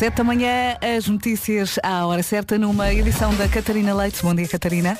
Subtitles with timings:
[0.00, 4.22] Sete da manhã, as notícias à hora certa numa edição da Catarina Leite.
[4.22, 4.98] Bom dia, Catarina.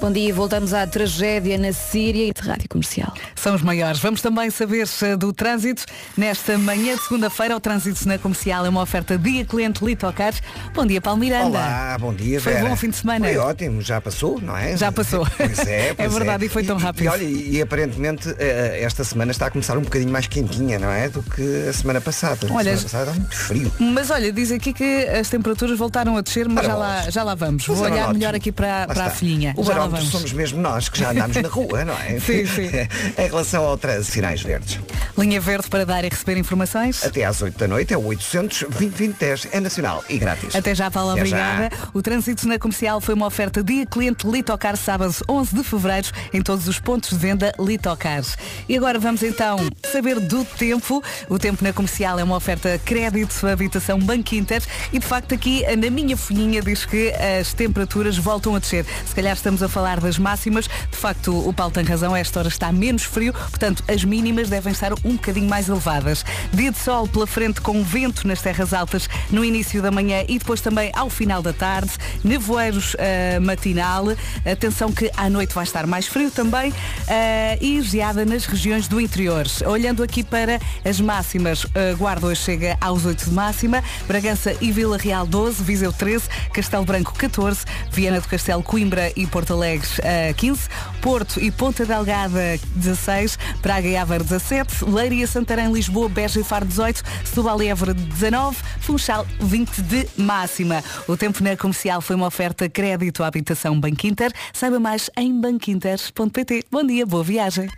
[0.00, 3.12] Bom dia, voltamos à tragédia na Síria e de rádio comercial.
[3.36, 4.00] São os maiores.
[4.00, 4.86] Vamos também saber
[5.18, 5.84] do trânsito.
[6.16, 10.32] Nesta manhã de segunda-feira, o trânsito na comercial é uma oferta dia cliente Litocar.
[10.72, 11.48] Bom dia, Paulo Miranda.
[11.48, 12.66] Olá, bom dia, Foi Vera.
[12.66, 13.26] bom fim de semana.
[13.26, 14.74] Foi ótimo, já passou, não é?
[14.74, 15.26] Já passou.
[15.36, 17.04] Pois é, pois É verdade, e foi tão rápido.
[17.04, 20.90] E, olha, e aparentemente eh, esta semana está a começar um bocadinho mais quentinha, não
[20.90, 21.08] é?
[21.08, 22.46] Do que a semana passada.
[22.50, 23.72] Olha, a semana passada está muito frio.
[23.78, 27.34] Mas olha, diz aqui que as temperaturas voltaram a descer, mas já lá, já lá
[27.34, 27.66] vamos.
[27.66, 29.54] Mas Vou era olhar melhor aqui para, Lá para a filhinha.
[29.56, 30.10] O já vamos.
[30.10, 32.18] somos mesmo nós que já andamos na rua, não é?
[32.20, 32.68] Sim, sim.
[33.18, 34.78] em relação ao trânsito, sinais verdes.
[35.18, 37.04] Linha verde para dar e receber informações.
[37.04, 40.54] Até às 8 da noite é o 800 2010 é nacional e grátis.
[40.54, 41.76] Até já, Paula, Até obrigada.
[41.76, 41.88] já.
[41.92, 46.42] O trânsito na comercial foi uma oferta dia cliente Litocar sábado 11 de fevereiro em
[46.42, 48.22] todos os pontos de venda Litocar.
[48.68, 49.58] E agora vamos então
[49.90, 51.02] saber do tempo.
[51.28, 55.64] O tempo na comercial é uma oferta crédito habitação Banco Inter e de facto aqui
[55.76, 58.84] na minha folhinha diz que as temperaturas voltam a descer.
[59.06, 60.68] Se calhar estamos a falar das máximas.
[60.90, 64.72] De facto, o Paulo tem razão, esta hora está menos frio, portanto as mínimas devem
[64.72, 66.24] estar um bocadinho mais elevadas.
[66.52, 70.38] Dia de sol pela frente com vento nas terras altas no início da manhã e
[70.38, 71.90] depois também ao final da tarde.
[72.22, 74.04] Nevoeiros ah, matinal.
[74.50, 76.72] Atenção que à noite vai estar mais frio também
[77.08, 79.46] ah, e geada nas regiões do interior.
[79.66, 84.72] Olhando aqui para as máximas, ah, Guarda hoje chega aos 8 de máxima, Bragança e
[84.72, 89.69] Vila Real 12, Viseu 13, Castelo Branco 14, Viana do Castelo, Coimbra e Porto Alegre
[90.02, 90.68] ah, 15,
[91.00, 96.64] Porto e Ponta Delgada 16, Praga e Aveiro 17, Leiria, Santarém, Lisboa, Beja e Faro
[96.64, 100.82] 18, Setúbal e Évora 19, Funchal 20 de máxima.
[101.06, 104.32] O tempo na comercial foi uma oferta crédito à habitação Banco Inter.
[104.52, 106.64] Saiba mais em banquinter.pt.
[106.70, 107.68] Bom dia, boa viagem.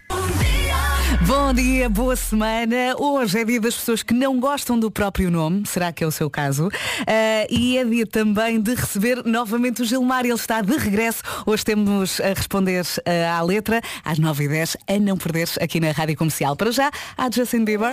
[1.21, 2.97] Bom dia, boa semana.
[2.99, 6.11] Hoje é dia das pessoas que não gostam do próprio nome, será que é o
[6.11, 6.71] seu caso?
[7.07, 11.23] Ah, e é dia também de receber novamente o Gilmar, ele está de regresso.
[11.45, 16.17] Hoje temos a responder ah, à letra, às 9h10, a não perderes aqui na Rádio
[16.17, 16.57] Comercial.
[16.57, 17.93] Para já, a Justin Bieber.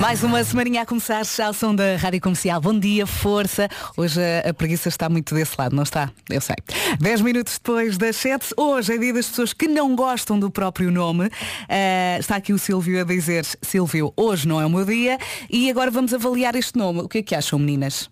[0.00, 2.60] Mais uma semaninha a começar ao som da Rádio Comercial.
[2.60, 3.68] Bom dia, força.
[3.96, 6.10] Hoje a, a preguiça está muito desse lado, não está?
[6.28, 6.56] Eu sei.
[6.98, 10.90] 10 minutos depois das 7, hoje é dia das pessoas que não gostam do próprio
[10.90, 11.30] nome.
[11.74, 15.16] Ah, está aqui o Silvio a dizer, Silvio, hoje não é o meu dia.
[15.48, 17.00] E agora vamos avaliar este nome.
[17.00, 18.10] O que é que acham, meninas?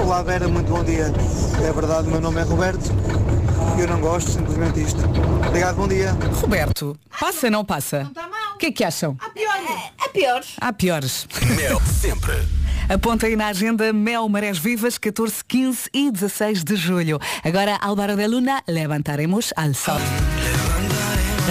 [0.00, 1.12] Olá Vera, muito bom dia.
[1.66, 2.92] É verdade, o meu nome é Roberto
[3.76, 5.00] e eu não gosto, simplesmente isto.
[5.48, 6.12] Obrigado, bom dia.
[6.40, 8.08] Roberto, passa ou não passa?
[8.54, 9.16] O que é que acham?
[9.20, 10.56] Há piores.
[10.60, 11.26] Há piores.
[11.56, 12.34] Mel, sempre.
[12.88, 17.18] Aponta aí na agenda Mel Marés Vivas, 14, 15 e 16 de julho.
[17.42, 20.00] Agora, Álvaro de Luna, levantaremos al sol.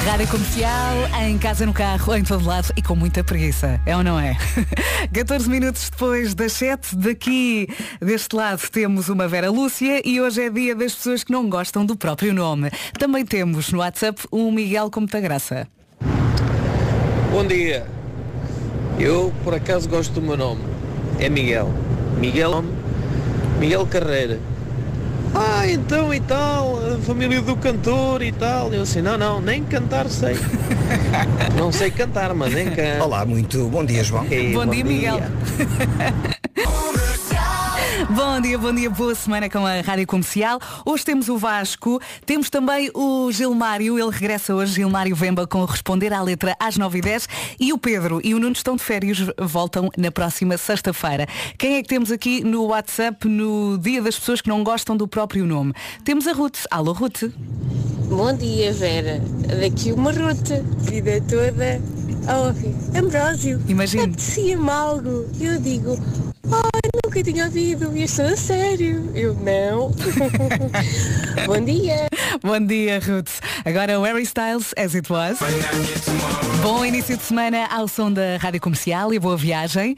[0.09, 3.79] Rádio Comercial, em casa, no carro, em todo lado e com muita preguiça.
[3.85, 4.35] É ou não é?
[5.13, 7.67] 14 minutos depois das 7, daqui
[8.01, 11.85] deste lado temos uma Vera Lúcia e hoje é dia das pessoas que não gostam
[11.85, 12.71] do próprio nome.
[12.97, 15.67] Também temos no WhatsApp um Miguel com muita graça.
[17.31, 17.85] Bom dia.
[18.99, 20.63] Eu por acaso gosto do meu nome.
[21.19, 21.71] É Miguel.
[22.17, 22.63] Miguel
[23.59, 24.39] Miguel Carreira.
[25.33, 28.73] Ah, então e tal, a família do cantor e tal.
[28.73, 30.35] Eu assim, não, não, nem cantar sei.
[31.57, 33.03] não sei cantar, mas nem canto.
[33.03, 34.23] Olá, muito bom dia, João.
[34.23, 35.19] Ok, Bom dia, Miguel.
[38.09, 40.59] Bom dia, bom dia, boa semana com a Rádio Comercial.
[40.83, 46.11] Hoje temos o Vasco, temos também o Gilmário, ele regressa hoje, Gilmário Vemba, com Responder
[46.11, 47.27] à Letra às 9h10
[47.59, 51.27] e o Pedro e o Nuno estão de férias, voltam na próxima sexta-feira.
[51.55, 55.07] Quem é que temos aqui no WhatsApp no dia das pessoas que não gostam do
[55.07, 55.73] próprio nome?
[56.03, 56.65] Temos a Ruth.
[56.71, 57.25] Alô, Ruth.
[58.09, 59.21] Bom dia, Vera.
[59.61, 61.79] Daqui uma ruta, vida toda
[62.37, 62.75] ouvir.
[62.95, 64.03] Ambrósio, Imagine.
[64.03, 65.27] apetecia-me algo.
[65.39, 65.97] Eu digo,
[66.51, 69.09] ai, nunca tinha ouvido, estou a sério.
[69.13, 69.91] Eu não.
[71.45, 72.07] Bom dia.
[72.41, 73.39] Bom dia, Ruth.
[73.65, 75.39] Agora o Harry Styles, as it was.
[76.61, 79.95] Bom início de semana ao som da Rádio Comercial e boa viagem.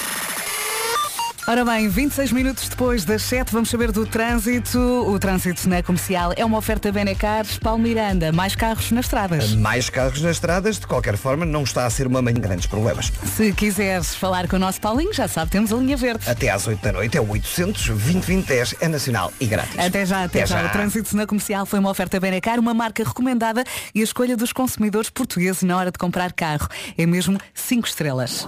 [1.47, 4.77] Ora bem, 26 minutos depois das 7, vamos saber do trânsito.
[4.77, 9.53] O trânsito na comercial é uma oferta Benecar, Paulo Miranda, mais carros nas estradas.
[9.55, 12.67] Mais carros nas estradas, de qualquer forma, não está a ser uma manhã de grandes
[12.67, 13.11] problemas.
[13.35, 16.29] Se quiseres falar com o nosso Paulinho, já sabe, temos a linha verde.
[16.29, 19.79] Até às 8 da noite é o 800 2010 é nacional e grátis.
[19.79, 20.63] Até já, até, já.
[20.67, 23.63] O trânsito na comercial foi uma oferta Benecar, uma marca recomendada
[23.95, 26.67] e a escolha dos consumidores portugueses na hora de comprar carro.
[26.95, 28.47] É mesmo 5 estrelas.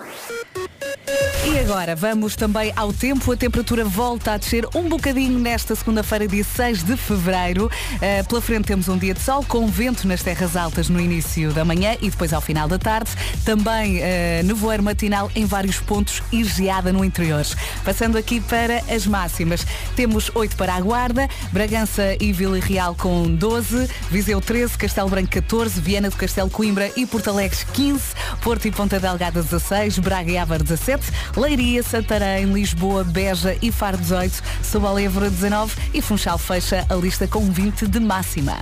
[1.45, 3.31] E agora vamos também ao tempo.
[3.31, 7.65] A temperatura volta a descer um bocadinho nesta segunda-feira, dia 6 de fevereiro.
[7.65, 11.51] Uh, pela frente temos um dia de sol com vento nas terras altas no início
[11.51, 13.11] da manhã e depois ao final da tarde.
[13.43, 17.45] Também uh, nevoeiro matinal em vários pontos e geada no interior.
[17.83, 19.65] Passando aqui para as máximas.
[19.97, 25.29] Temos 8 para a Guarda, Bragança e Vila Real com 12, Viseu 13, Castelo Branco
[25.29, 28.01] 14, Viana do Castelo Coimbra e Porto Alegre 15,
[28.41, 30.92] Porto e Ponta Delgada 16, Braga e Ávara 17,
[31.35, 37.51] Leiria, Santarém, Lisboa, Beja e Faro 18, Sobalévora 19 e Funchal fecha a lista com
[37.51, 38.57] 20 de máxima.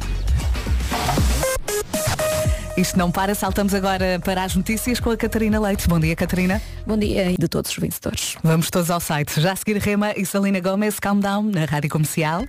[2.78, 5.88] Isto não para, saltamos agora para as notícias com a Catarina Leite.
[5.88, 6.62] Bom dia, Catarina.
[6.88, 8.38] Bom dia de todos os vencedores.
[8.42, 9.40] Vamos todos ao site.
[9.40, 12.44] Já a seguir Rema e Salina Gomes, Calm Down, na Rádio Comercial.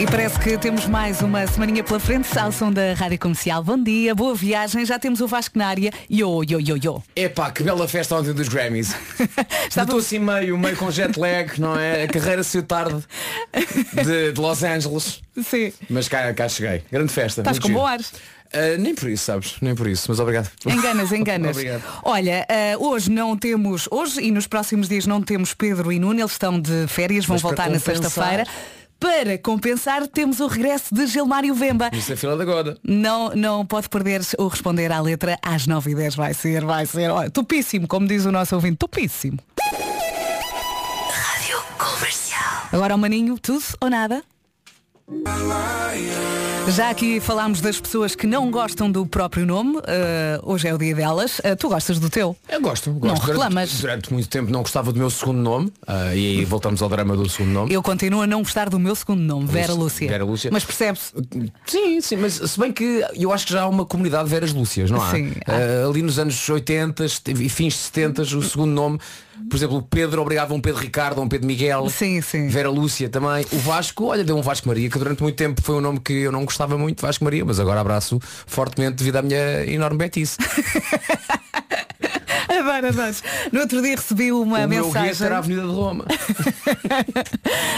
[0.00, 3.62] E parece que temos mais uma semaninha pela frente, ao som da Rádio Comercial.
[3.62, 5.92] Bom dia, boa viagem, já temos o Vasco na área.
[6.10, 7.02] Yo, yo, yo, yo.
[7.14, 8.96] Epá, que bela festa ontem dos Grammys.
[9.68, 12.04] Estou assim meio, meio com jet lag, não é?
[12.04, 13.04] A carreira saiu tarde
[13.92, 15.20] de, de Los Angeles.
[15.44, 15.70] Sim.
[15.90, 16.82] Mas cá, cá cheguei.
[16.90, 17.42] Grande festa.
[17.42, 18.00] Estás com bom ar.
[18.00, 19.56] Uh, nem por isso, sabes?
[19.60, 20.50] Nem por isso, mas obrigado.
[20.66, 21.50] Enganas, enganas.
[21.50, 21.82] Obrigado.
[22.02, 26.18] Olha, eh, hoje não temos, hoje e nos próximos dias não temos Pedro e Nuno,
[26.18, 28.44] eles estão de férias, vão Mas voltar na sexta-feira.
[29.00, 31.90] Para compensar, temos o regresso de Gilmário Vemba.
[31.90, 32.76] Isso é fila da goda.
[32.84, 36.14] Não, não pode perder o responder à letra às 9h10.
[36.14, 37.10] Vai ser, vai ser.
[37.10, 39.38] Olha, topíssimo, como diz o nosso ouvinte, topíssimo.
[41.10, 42.68] Rádio Comercial.
[42.70, 44.22] Agora o maninho, tudo ou nada?
[46.68, 49.78] Já aqui falámos das pessoas que não gostam do próprio nome.
[49.86, 51.40] eh, hoje é o dia delas.
[51.42, 52.36] Eh, tu gostas do teu?
[52.48, 53.06] Eu gosto, gosto.
[53.06, 53.80] Não Durante- reclamas?
[53.80, 55.72] Durante, muito tempo não gostava do meu segundo nome.
[55.86, 57.74] ah, e aí voltamos ao drama do segundo nome.
[57.74, 60.08] Eu continuo a não gostar do meu segundo nome, Vera Lúcia.
[60.08, 60.48] Vera Lúcia.
[60.52, 61.12] Mas percebe-se?
[61.66, 64.52] Sim, sim, mas se bem que eu acho que já há uma comunidade de Veras
[64.52, 65.10] Lúcias, não há?
[65.10, 65.32] Sim,
[65.88, 67.04] ali nos anos 80
[67.36, 69.00] e fins de 70 o segundo nome,
[69.48, 71.88] por exemplo, o Pedro obrigava um Pedro Ricardo, um Pedro Miguel.
[71.88, 72.48] Sim, sim.
[72.48, 73.44] Vera Lúcia também.
[73.52, 76.12] O Vasco, olha, deu um Vasco Maria, que durante muito tempo foi um nome que
[76.12, 80.36] eu não gostava muito, Vasco Maria, mas agora abraço fortemente devido à minha enorme betice.
[82.60, 83.14] Adoro, adoro.
[83.52, 85.14] No outro dia recebi uma o meu mensagem.
[85.14, 86.04] será a Avenida de Roma.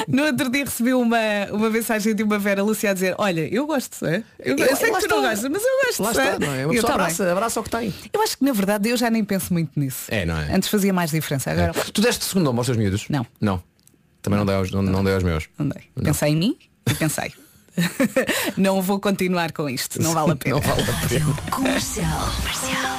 [0.08, 1.16] No outro dia recebi uma,
[1.52, 4.22] uma mensagem de uma Vera Lúcia a dizer, olha, eu gosto, é?
[4.38, 5.30] Eu, eu Eu- sei que tu não está.
[5.30, 6.02] gostas, mas eu gosto.
[6.02, 6.12] Lá é?
[6.12, 6.66] está, não é?
[6.66, 7.94] Uma pessoa "Tá bem." abraça, abraça o que tem.
[8.12, 10.06] Eu acho que na verdade eu já nem penso muito nisso.
[10.08, 10.54] É, não é?
[10.54, 11.50] Antes fazia mais diferença.
[11.50, 13.06] Agora Tu deste segundo aos teus miúdos?
[13.08, 13.26] Não.
[13.40, 13.62] Não.
[14.20, 15.48] Também não dei aos, não, não dei aos meus.
[15.58, 15.82] não dei.
[16.02, 16.56] Pensei em mim
[16.90, 17.32] e pensei.
[18.56, 20.56] não vou continuar com isto, não vale a pena.
[20.56, 21.26] Não vale a pena.
[21.50, 22.28] Comercial.
[22.36, 22.98] Comercial.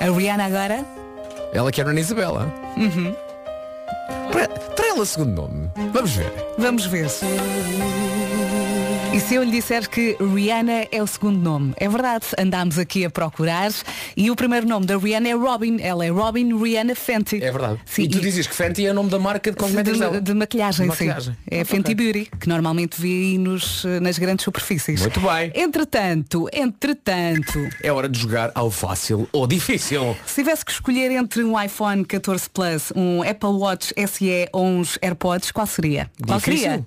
[0.00, 0.84] A Rihanna agora?
[1.52, 2.52] Ela quer Ana Isabela.
[2.76, 3.14] Uhum.
[4.30, 4.48] Para,
[4.98, 5.70] para ela segundo nome.
[5.92, 6.32] Vamos ver.
[6.58, 7.06] Vamos ver.
[9.14, 11.72] E se eu lhe disser que Rihanna é o segundo nome?
[11.78, 13.70] É verdade, andámos aqui a procurar
[14.16, 15.78] e o primeiro nome da Rihanna é Robin.
[15.80, 17.42] Ela é Robin Rihanna Fenty.
[17.42, 17.80] É verdade.
[17.86, 20.20] Sim, e tu e- dizes que Fenty é o nome da marca de cosméticos de,
[20.20, 21.32] de maquilhagem, De maquilhagem.
[21.34, 21.38] sim.
[21.50, 21.94] É Ah, Fenty ok.
[22.12, 25.00] Beauty, que normalmente aí nos, nas grandes superfícies.
[25.00, 25.50] Muito bem.
[25.54, 30.16] Entretanto, entretanto, É hora de jogar ao fácil ou difícil.
[30.26, 34.98] se tivesse que escolher entre um iPhone 14 Plus, um Apple Watch SE ou uns
[35.02, 36.10] AirPods, qual seria?
[36.24, 36.38] Qual?
[36.38, 36.86] Difícil?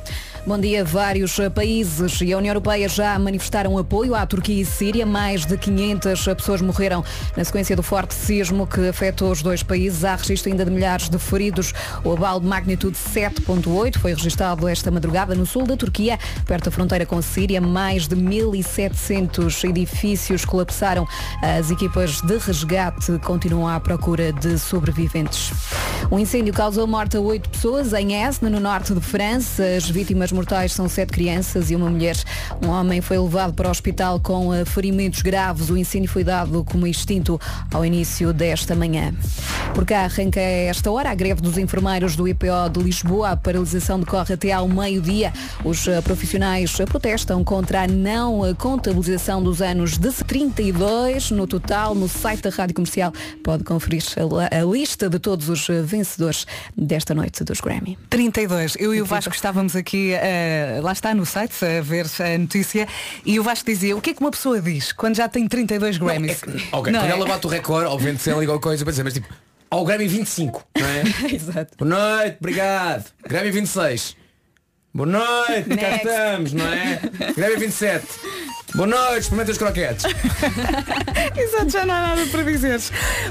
[0.46, 0.84] Bom dia.
[0.84, 5.06] Vários eh, países e a União Europeia já manifestaram apoio à Turquia e Síria.
[5.06, 7.02] Mais de 500 pessoas morreram
[7.34, 10.04] na sequência do forte sismo que afetou os dois países.
[10.04, 11.72] Há registro ainda de milhares de feridos.
[12.04, 16.70] O abalo de magnitude 7.8 foi registado esta madrugada no sul da Turquia, perto da
[16.70, 17.58] fronteira com a Síria.
[17.58, 21.08] Mais de 1.700 edifícios colapsaram.
[21.42, 25.52] As equipas de resgate continuam à procura de sobreviventes.
[26.10, 29.64] O incêndio causou morte a oito pessoas em Esne, no norte de França.
[29.76, 32.16] As vítimas mortais são sete crianças e uma mulher.
[32.64, 35.68] Um homem foi levado para o hospital com eh, ferimentos graves.
[35.68, 37.40] O incêndio foi dado como extinto
[37.72, 39.12] ao início desta manhã.
[39.74, 43.30] Por cá arranca esta hora a greve dos enfermeiros do IPO de Lisboa.
[43.30, 45.32] A paralisação decorre até ao meio-dia.
[45.64, 51.94] Os eh, profissionais protestam contra a não eh, contabilização dos anos de 32 no total.
[51.94, 53.12] No site da Rádio Comercial
[53.42, 54.02] pode conferir
[54.50, 57.98] a, lista de todos os eh, vencedores desta noite dos Grammy.
[58.10, 58.76] 32.
[58.78, 62.86] Eu e o Vasco estávamos aqui, eh, lá está no site, a ver a notícia,
[63.24, 65.98] e o Vasco dizia, o que é que uma pessoa diz quando já tem 32
[65.98, 66.42] Grammys?
[66.72, 67.10] Ok, Não quando é?
[67.10, 69.28] ela bate o recorde, obviamente se ela liga coisa para dizer, mas tipo,
[69.70, 71.02] ao Grammy 25, não é?
[71.34, 71.76] Exato.
[71.78, 73.04] Boa noite, obrigado.
[73.28, 74.16] Grammy 26.
[74.94, 76.06] Boa noite, cá Next.
[76.08, 77.00] estamos, não é?
[77.36, 78.06] Grammy 27.
[78.76, 80.04] Boa noite, experimenta os croquetes.
[81.34, 82.78] Exato, já não há nada para dizer.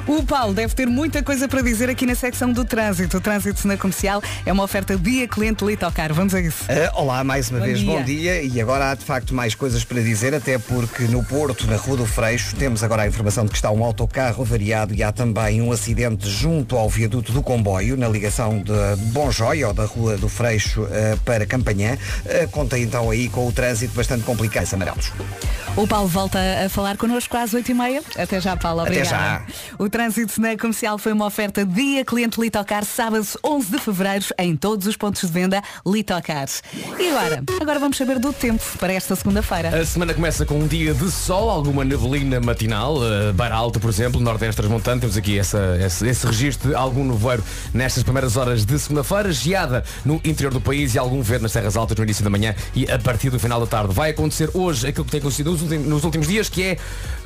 [0.08, 3.18] O Paulo deve ter muita coisa para dizer aqui na secção do trânsito.
[3.18, 6.12] O trânsito na comercial é uma oferta dia cliente Litocar.
[6.16, 6.66] Vamos a isso.
[6.68, 7.92] Ah, olá, mais uma Bom vez, dia.
[7.92, 8.42] bom dia.
[8.42, 11.98] E agora há de facto mais coisas para dizer, até porque no Porto, na Rua
[11.98, 15.62] do Freixo, temos agora a informação de que está um autocarro variado e há também
[15.62, 18.74] um acidente junto ao viaduto do comboio, na ligação de
[19.12, 22.00] Bom Joia, ou da Rua do Freixo ah, para Campanhã.
[22.26, 25.12] Ah, conta então aí com o trânsito bastante complicado, amarelos.
[25.78, 28.02] O Paulo volta a falar connosco às 8h30.
[28.18, 28.80] Até já, Paulo.
[28.80, 29.44] Até Obrigada.
[29.46, 29.46] já.
[29.78, 34.56] O trânsito na comercial foi uma oferta dia cliente Litocar, sábado 11 de fevereiro, em
[34.56, 36.48] todos os pontos de venda Litocar.
[36.98, 37.44] E agora?
[37.60, 39.82] Agora vamos saber do tempo para esta segunda-feira.
[39.82, 43.90] A semana começa com um dia de sol, alguma neblina matinal, uh, Beira Alta, por
[43.90, 48.64] exemplo, Nordeste Transmontano, temos aqui essa, esse, esse registro de algum nevoeiro nestas primeiras horas
[48.64, 52.24] de segunda-feira, geada no interior do país e algum vento nas terras altas no início
[52.24, 53.94] da manhã e a partir do final da tarde.
[53.94, 56.78] Vai acontecer hoje aquilo que tem acontecido nos últimos, dias, que é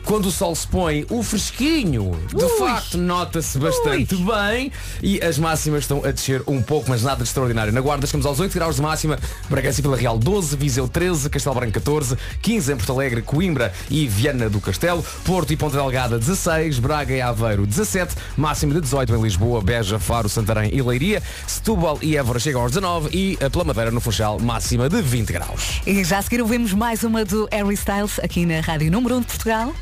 [0.05, 2.57] quando o sol se põe, o fresquinho, de Ui.
[2.57, 4.71] facto, nota-se bastante bem.
[5.01, 7.71] E as máximas estão a descer um pouco, mas nada de extraordinário.
[7.71, 9.17] Na Guarda chegamos aos 8 graus de máxima,
[9.49, 13.73] Bragança e Vila Real 12, Viseu 13, Castelo Branco 14, 15 em Porto Alegre, Coimbra
[13.89, 18.81] e Viana do Castelo, Porto e Ponta Delgada 16, Braga e Aveiro 17, máxima de
[18.81, 23.37] 18 em Lisboa, Beja, Faro, Santarém e Leiria, Setúbal e Évora chegam aos 19 e
[23.43, 25.81] a pela Madeira no Funchal máxima de 20 graus.
[25.85, 29.19] E já a seguir ouvimos mais uma do Harry Styles aqui na Rádio Número 1
[29.21, 29.73] de Portugal.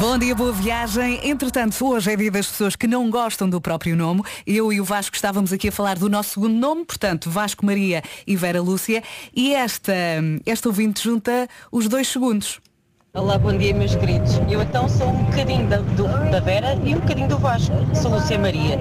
[0.00, 1.20] Bom dia, boa viagem.
[1.28, 4.22] Entretanto, hoje é dia das pessoas que não gostam do próprio nome.
[4.46, 8.02] Eu e o Vasco estávamos aqui a falar do nosso segundo nome, portanto, Vasco Maria
[8.26, 9.02] e Vera Lúcia.
[9.34, 9.94] E esta,
[10.44, 12.60] esta ouvinte junta os dois segundos.
[13.14, 14.34] Olá, bom dia meus queridos.
[14.50, 17.72] Eu então sou um bocadinho da, do- da Vera e um bocadinho do Vasco.
[17.94, 18.78] Sou Lúcia Maria.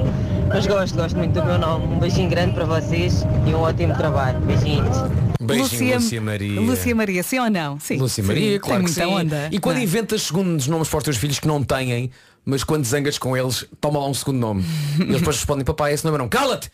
[0.47, 1.85] Mas gosto, gosto muito do meu nome.
[1.95, 4.39] Um beijinho grande para vocês e um ótimo trabalho.
[4.41, 4.97] Beijinhos.
[5.39, 6.59] Beijinho, Lúcia, Maria.
[6.61, 7.79] Lúcia Maria, sim ou não?
[7.79, 7.97] Sim.
[7.97, 9.13] Lúcia Sim, Maria, tem claro que muita sim.
[9.13, 9.49] onda.
[9.51, 9.85] E quando não é?
[9.85, 12.09] inventas segundos nomes para os teus filhos que não têm,
[12.45, 14.65] mas quando zangas com eles, toma lá um segundo nome.
[14.99, 16.27] E eles depois respondem, papai, esse nome não.
[16.27, 16.69] Cala-te!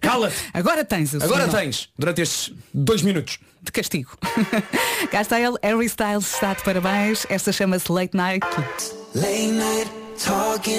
[0.00, 0.36] Cala-te!
[0.52, 3.38] Agora tens o Agora tens, durante estes dois minutos.
[3.62, 4.10] De castigo.
[5.10, 7.24] Cá está ele, Harry Styles está de parabéns.
[7.28, 8.44] Esta chama-se Late Night.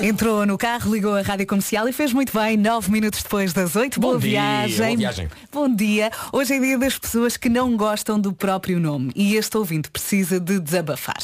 [0.02, 3.76] Entrou no carro, ligou a rádio comercial e fez muito bem, nove minutos depois das
[3.76, 4.00] oito.
[4.00, 4.78] Bom boa, dia, viagem.
[4.78, 5.30] boa viagem.
[5.52, 6.12] Bom dia.
[6.32, 10.40] Hoje é dia das pessoas que não gostam do próprio nome e este ouvinte precisa
[10.40, 11.22] de desabafar.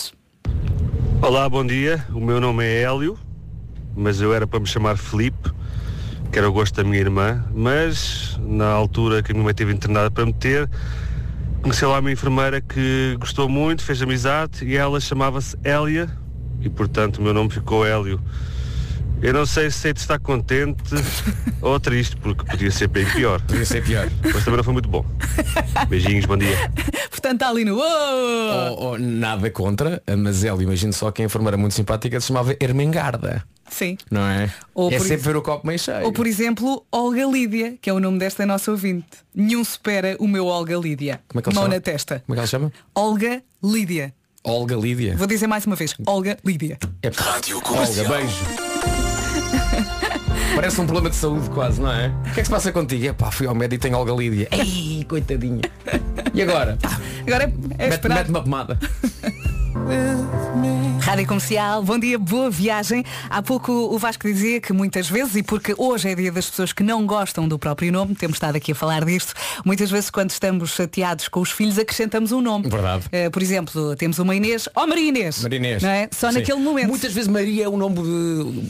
[1.22, 2.04] Olá, bom dia.
[2.14, 3.20] O meu nome é Hélio,
[3.94, 5.52] mas eu era para me chamar Felipe,
[6.32, 9.74] que era o gosto da minha irmã, mas na altura que a minha mãe esteve
[9.74, 10.70] internada para me ter,
[11.62, 16.10] conheci lá uma enfermeira que gostou muito, fez amizade e ela chamava-se Hélia
[16.62, 18.22] e portanto o meu nome ficou Hélio.
[19.22, 20.82] Eu não sei se sei de estar contente
[21.62, 23.42] ou triste, porque podia ser bem pior.
[23.42, 24.10] Podia ser pior.
[24.24, 25.06] Mas também não foi muito bom.
[25.90, 26.56] Beijinhos, bom dia.
[27.12, 27.78] Portanto, está ali no.
[27.78, 27.82] Oh!
[27.82, 32.56] Oh, oh, nada contra, mas ela, imagino só que a enfermeira muito simpática se chamava
[32.62, 33.44] Ermengarda.
[33.70, 33.98] Sim.
[34.10, 34.52] Não é?
[34.74, 36.06] Ou é sempre ver o copo meio cheio.
[36.06, 39.06] Ou por exemplo, Olga Lídia, que é o nome desta nossa ouvinte.
[39.36, 41.22] Nenhum supera o meu Olga Lídia.
[41.28, 41.76] Como é que Mão chama?
[41.76, 42.24] na testa.
[42.26, 42.72] Como é que ela chama?
[42.96, 44.14] Olga Lídia.
[44.44, 45.18] Olga Lídia.
[45.18, 45.94] Vou dizer mais uma vez.
[46.08, 46.80] Olga Lídia.
[47.04, 48.69] É Olga, beijo.
[50.56, 52.08] Parece um problema de saúde quase, não é?
[52.08, 53.06] O que é que se passa contigo?
[53.08, 54.48] É pá, fui ao médico e tenho Olga Lídia.
[54.52, 55.62] Ei, coitadinha.
[56.34, 56.78] E agora?
[57.26, 58.16] Agora é, é Mete- esperar.
[58.18, 58.78] Mete uma pomada.
[61.10, 63.04] Rádio Comercial, bom dia, boa viagem.
[63.30, 66.72] Há pouco o Vasco dizia que muitas vezes, e porque hoje é dia das pessoas
[66.72, 69.34] que não gostam do próprio nome, temos estado aqui a falar disto,
[69.66, 72.70] muitas vezes quando estamos chateados com os filhos acrescentamos um nome.
[72.70, 73.06] Verdade.
[73.12, 75.42] Eh, por exemplo, temos uma Inês, ó Maria Inês.
[75.42, 75.82] Maria Inês.
[75.82, 76.10] Não é?
[76.12, 76.40] Só Sim.
[76.40, 76.90] naquele momento.
[76.90, 78.00] Muitas vezes Maria é o nome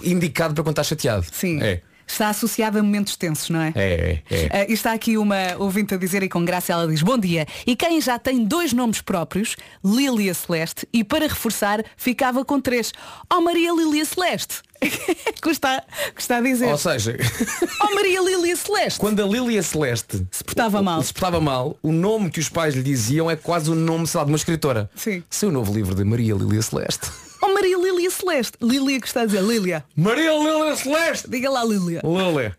[0.03, 1.25] eh, indicado para quando está chateado.
[1.31, 1.61] Sim.
[1.61, 1.81] É.
[2.09, 3.71] Está associado a momentos tensos, não é?
[3.75, 7.17] É, é, e está aqui uma ouvinte a dizer e com graça ela diz Bom
[7.17, 12.59] dia, e quem já tem dois nomes próprios Lília Celeste e para reforçar ficava com
[12.59, 12.91] três
[13.31, 14.61] Oh Maria Lília Celeste
[15.41, 15.83] Custa,
[16.15, 17.15] custa a dizer Ou seja,
[17.81, 21.01] Oh Maria Lília Celeste quando a Lília Celeste se portava mal.
[21.03, 24.17] se portava mal, o nome que os pais lhe diziam é quase o nome, sei
[24.17, 24.89] lá, de uma escritora.
[24.95, 25.23] Sim.
[25.29, 27.07] Seu novo livro de Maria Lília Celeste.
[27.41, 31.29] Oh Maria Lília Celeste Lília que está a dizer Lília Maria Lília Celeste!
[31.29, 32.57] Diga lá Lília Lília.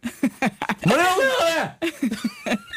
[0.87, 1.77] Maria Lília!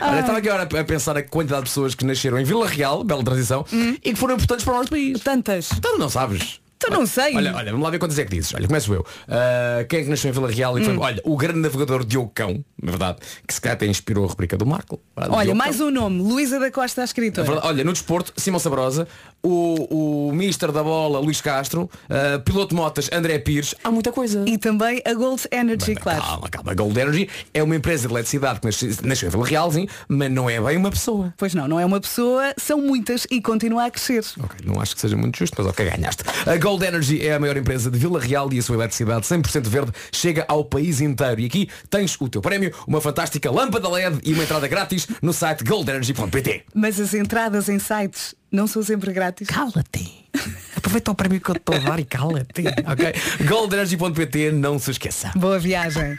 [0.00, 3.02] Olha, estava aqui agora a pensar a quantidade de pessoas que nasceram em Vila Real,
[3.02, 5.20] bela tradição, e que foram importantes para o nosso país.
[5.20, 6.60] Tantas Então não sabes.
[6.78, 8.52] Tu não sei Olha, olha, vamos lá ver quantas é que dizes.
[8.54, 9.04] Olha, começo eu.
[9.28, 10.96] Ah, quem é que nasceu em Vila Real e foi.
[10.96, 14.56] Olha, o grande navegador Diogo Cão, na verdade, que se calhar até inspirou a rubrica
[14.56, 15.00] do Marco.
[15.16, 17.66] Olha, mais um nome Luísa da Costa a escritora É verdade.
[17.68, 19.08] Olha, no desporto, Simão Sabrosa,
[19.42, 24.12] o, o Mister da Bola, Luís Castro, ah, piloto de motas, André Pires, há muita
[24.12, 24.44] coisa.
[24.46, 26.72] E também a Gold Energy, claro Calma, calma.
[26.72, 29.86] A Gold Energy é uma empresa de eletricidade que nasceu, nasceu em Vila Real, sim,
[30.08, 31.32] mas não é bem uma pessoa.
[31.36, 34.94] Pois não, não é uma pessoa, são muitas e continua a crescer Ok, não acho
[34.94, 36.22] que seja muito justo, mas ok, ganhaste.
[36.46, 39.68] A Gold Energy é a maior empresa de Vila Real e a sua eletricidade 100%
[39.68, 41.40] verde chega ao país inteiro.
[41.40, 45.32] E aqui tens o teu prémio, uma fantástica lâmpada LED e uma entrada grátis no
[45.32, 46.64] site goldenergy.pt.
[46.74, 49.46] Mas as entradas em sites não são sempre grátis.
[49.46, 50.28] Cala-te.
[50.74, 52.64] Aproveita o prémio que eu estou a dar e cala-te.
[52.84, 53.14] ok?
[53.46, 55.30] Goldenergy.pt, não se esqueça.
[55.36, 56.18] Boa viagem.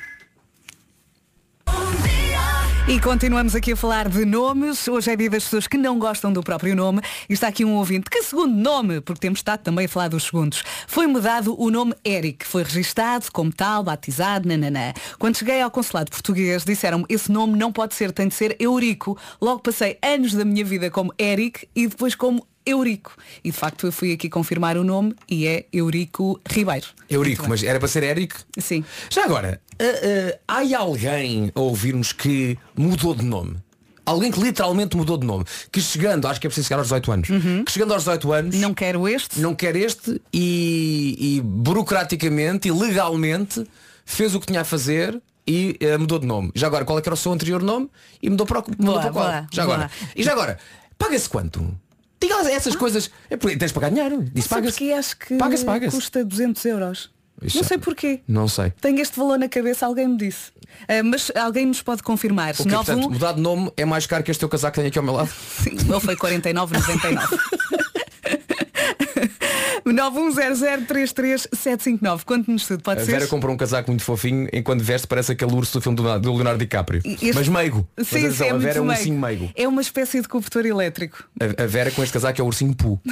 [2.89, 4.88] E continuamos aqui a falar de nomes.
[4.88, 7.01] Hoje é dia das pessoas que não gostam do próprio nome.
[7.27, 8.10] E está aqui um ouvinte.
[8.10, 9.01] Que segundo nome?
[9.01, 10.63] Porque temos estado também a falar dos segundos.
[10.88, 12.48] Foi mudado o nome Eric.
[12.48, 14.94] Foi registado como tal, batizado, nananã.
[15.20, 19.17] Quando cheguei ao consulado português, disseram-me esse nome não pode ser, tem de ser Eurico.
[19.41, 23.15] Logo passei anos da minha vida como Eric e depois como Eurico.
[23.43, 26.88] E de facto eu fui aqui confirmar o nome e é Eurico Ribeiro.
[27.09, 28.36] Eurico, mas era para ser Eric?
[28.59, 28.83] Sim.
[29.09, 33.55] Já agora, ah, ah, há alguém a ouvir-nos que mudou de nome?
[34.05, 35.43] Alguém que literalmente mudou de nome.
[35.69, 37.27] Que chegando, acho que é preciso chegar aos 18 anos.
[37.65, 38.56] Que chegando aos 18 anos.
[38.56, 39.39] Não quero este.
[39.41, 43.65] não quer este e, e burocraticamente e legalmente
[44.06, 46.51] fez o que tinha a fazer e eh, mudou de nome.
[46.56, 47.89] Já agora, qual é que era o seu anterior nome?
[48.21, 49.25] E mudou para, o- mudou Boa, para qual?
[49.30, 49.75] boa, já boa.
[49.75, 49.91] agora.
[50.15, 50.58] E já agora,
[50.97, 51.77] paga-se quanto?
[52.19, 53.12] Diga essas coisas.
[53.30, 54.25] É porque tens de pagar dinheiro.
[54.36, 54.77] Isso Só paga-se.
[54.80, 55.95] porque acho que Paga-se, paga-se.
[55.95, 57.12] custa 200 euros.
[57.43, 58.21] Isso não é- sei porquê.
[58.27, 58.73] Não sei.
[58.82, 60.51] Tenho este valor na cabeça, alguém me disse.
[60.88, 62.53] Ah, mas alguém nos pode confirmar.
[62.56, 62.63] O quê?
[62.63, 64.97] Portanto, 91 mudar de nome é mais caro que este teu casaco que tenho aqui
[64.97, 65.30] ao meu lado.
[65.63, 67.39] Sim, o meu foi 49,99.
[69.85, 72.23] 910033759.
[72.25, 73.11] Conte-nos tudo, pode A ser?
[73.11, 76.33] Vera comprou um casaco muito fofinho enquanto veste parece aquele urso do filme do, do
[76.33, 77.01] Leonardo DiCaprio.
[77.05, 77.87] Este- Mas meigo.
[77.95, 78.99] Mas Sim, atenção, sim, é a muito Vera é um meigo.
[78.99, 79.51] ursinho meigo.
[79.55, 81.23] É uma espécie de cobertor elétrico.
[81.39, 82.99] A, a Vera com este casaco é o ursinho pu.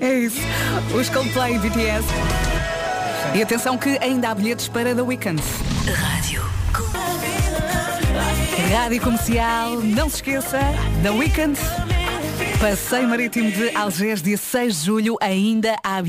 [0.00, 0.40] É isso.
[0.92, 2.04] Os Coldplay BTS.
[3.34, 5.40] E atenção que ainda há bilhetes para The Weeknd.
[5.94, 6.42] Rádio.
[8.72, 10.58] Rádio Comercial, não se esqueça,
[11.02, 11.56] The Weeknd.
[12.64, 16.00] Passeio Marítimo de Algés, dia 6 de julho, ainda há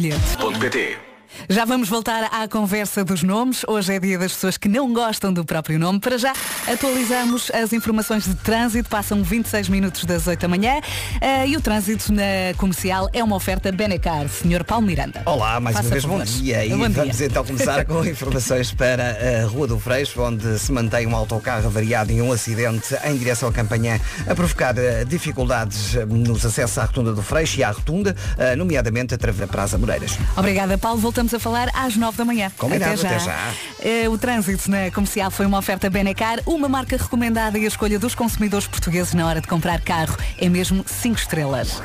[0.58, 1.15] PT.
[1.50, 3.64] Já vamos voltar à conversa dos nomes.
[3.68, 6.00] Hoje é dia das pessoas que não gostam do próprio nome.
[6.00, 6.34] Para já,
[6.72, 8.90] atualizamos as informações de trânsito.
[8.90, 10.80] Passam 26 minutos das 8 da manhã.
[11.22, 14.28] Eh, e o trânsito na comercial é uma oferta Benecar.
[14.30, 15.22] Senhor Paulo Miranda.
[15.26, 16.66] Olá, mais Faça uma vez bom dia.
[16.66, 16.90] E Bom dia.
[16.90, 21.68] vamos então começar com informações para a Rua do Freixo, onde se mantém um autocarro
[21.68, 26.78] avariado em um acidente em direção à campanha a provocar eh, dificuldades eh, nos acessos
[26.78, 30.18] à rotunda do Freixo e à rotunda, eh, nomeadamente através da Praça Moreiras.
[30.36, 31.00] Obrigada, Paulo.
[31.00, 32.52] Voltamos a falar às 9 da manhã.
[32.58, 33.10] Combinado, até já.
[33.10, 33.54] até já.
[33.82, 37.98] Eh, o trânsito na comercial foi uma oferta Benecar, uma marca recomendada e a escolha
[38.00, 41.82] dos consumidores portugueses na hora de comprar carro é mesmo 5 estrelas.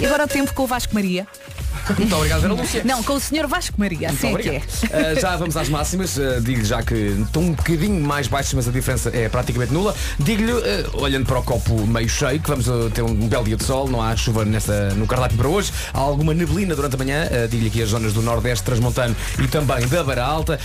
[0.00, 1.26] E agora o tempo com o Vasco Maria.
[1.96, 2.82] Muito obrigado, Vera Lúcia.
[2.84, 4.58] Não, com o senhor Vasco Maria, assim é que é.
[4.58, 6.16] Uh, já vamos às máximas.
[6.16, 9.94] Uh, Digo-lhe já que estão um bocadinho mais baixas, mas a diferença é praticamente nula.
[10.18, 10.58] Digo-lhe, uh,
[10.94, 14.02] olhando para o copo meio cheio, que vamos ter um belo dia de sol, não
[14.02, 15.72] há chuva nesta, no cardápio para hoje.
[15.92, 17.28] Há alguma neblina durante a manhã.
[17.48, 20.58] Digo-lhe aqui as zonas do Nordeste, Transmontano e também da Beira Alta.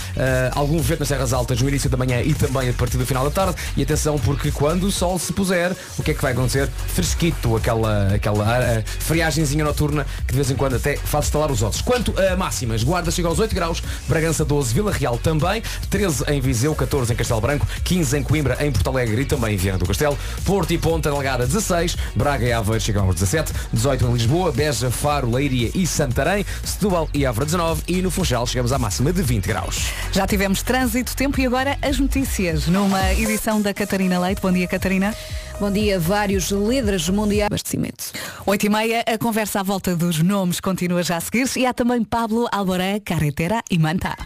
[0.52, 3.24] Algum vento nas Serras Altas no início da manhã e também a partir do final
[3.24, 3.56] da tarde.
[3.76, 6.68] E atenção, porque quando o sol se puser, o que é que vai acontecer?
[6.88, 11.62] Fresquito, aquela, aquela uh, friagenzinha noturna que de vez em quando até faz estalar os
[11.62, 11.80] ossos.
[11.80, 16.40] Quanto a máximas, Guarda chega aos 8 graus, Bragança 12, Vila Real também, 13 em
[16.40, 19.78] Viseu, 14 em Castelo Branco, 15 em Coimbra, em Porto Alegre e também em Viana
[19.78, 24.12] do Castelo, Porto e Ponta Delgada 16, Braga e Aveiro chegam aos 17, 18 em
[24.12, 28.78] Lisboa, Beja, Faro, Leiria e Santarém, Setúbal e Évora 19 e no Funchal chegamos à
[28.80, 29.86] máxima de 20 graus.
[30.10, 34.42] Já tivemos trânsito, tempo e agora as notícias numa edição da Catarina Leite.
[34.42, 35.14] Bom dia, Catarina.
[35.60, 38.12] Bom dia, vários líderes mundiais abastecimento.
[38.44, 41.72] 8 e meia, a conversa à volta dos nomes continua já a seguir e há
[41.72, 44.16] também Pablo Alboré, Carretera e Manta.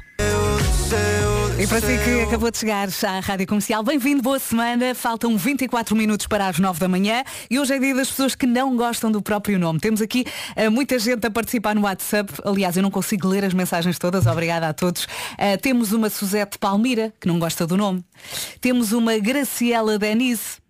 [1.61, 4.95] E para si que acabou de chegar à Rádio Comercial, bem-vindo, boa semana.
[4.95, 8.47] Faltam 24 minutos para as 9 da manhã e hoje é dia das pessoas que
[8.47, 9.81] não gostam do próprio nome.
[9.81, 10.25] Temos aqui
[10.57, 12.33] uh, muita gente a participar no WhatsApp.
[12.45, 15.05] Aliás, eu não consigo ler as mensagens todas, obrigada a todos.
[15.05, 18.03] Uh, temos uma Suzete Palmira, que não gosta do nome.
[18.61, 20.68] Temos uma Graciela Denise.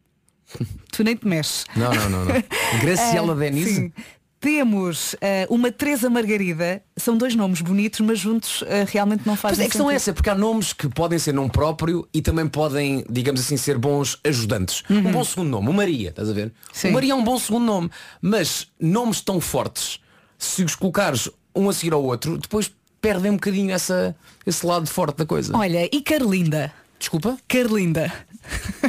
[0.93, 1.65] tu nem te mexes.
[1.77, 2.25] Não, não, não.
[2.25, 2.35] não.
[2.81, 3.75] Graciela Uh, Denise?
[3.75, 3.93] sim.
[4.41, 9.67] Temos uh, uma Teresa Margarida, são dois nomes bonitos, mas juntos uh, realmente não fazem
[9.67, 13.05] a questão é essa, porque há nomes que podem ser nome próprio e também podem,
[13.11, 14.85] digamos assim, ser bons ajudantes.
[14.89, 16.45] Um bom segundo nome, o Maria, estás a ver?
[16.45, 16.53] Uhum.
[16.73, 16.91] Sim.
[16.91, 17.91] O Maria é um bom segundo nome,
[18.23, 19.99] mas nomes tão fortes,
[20.39, 24.15] se os colocares um a seguir ao outro, depois perdem um bocadinho essa,
[24.47, 25.57] esse lado forte da coisa.
[25.57, 26.73] Olha, e Carlinda?
[26.99, 27.39] Desculpa?
[27.47, 28.13] Carlinda.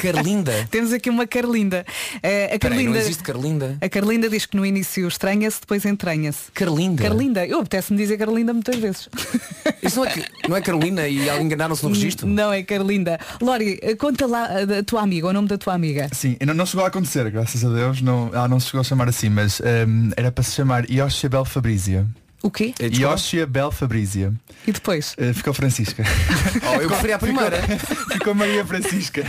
[0.01, 0.67] Carlinda?
[0.71, 1.85] Temos aqui uma Carlinda.
[2.15, 2.89] Uh, a Peraí, Carlinda.
[2.91, 3.77] não existe Carlinda?
[3.81, 6.51] A Carlinda diz que no início estranha-se, depois entranha-se.
[6.53, 7.03] Carlinda?
[7.03, 7.45] Carlinda.
[7.45, 9.09] Eu apetece-me dizer Carlinda muitas vezes.
[9.83, 12.27] Isso não é, não é Carolina e enganaram-se no registro?
[12.27, 13.19] Não é Carlinda.
[13.41, 16.09] Lori, uh, conta lá uh, da tua amiga, o nome da tua amiga.
[16.13, 18.01] Sim, não, não chegou a acontecer, graças a Deus.
[18.01, 21.29] Não, ela não se chegou a chamar assim, mas ehm, era para se chamar Yoshia
[21.29, 22.07] Bel Fabrizia.
[22.41, 22.73] O quê?
[22.81, 24.33] Yoshia Bel Fabrizia.
[24.65, 25.13] E depois?
[25.17, 26.03] Eh, ficou Francisca.
[26.71, 27.61] Oh, eu preferia a primeira.
[27.61, 29.21] Ficou, ficou Maria Francisca.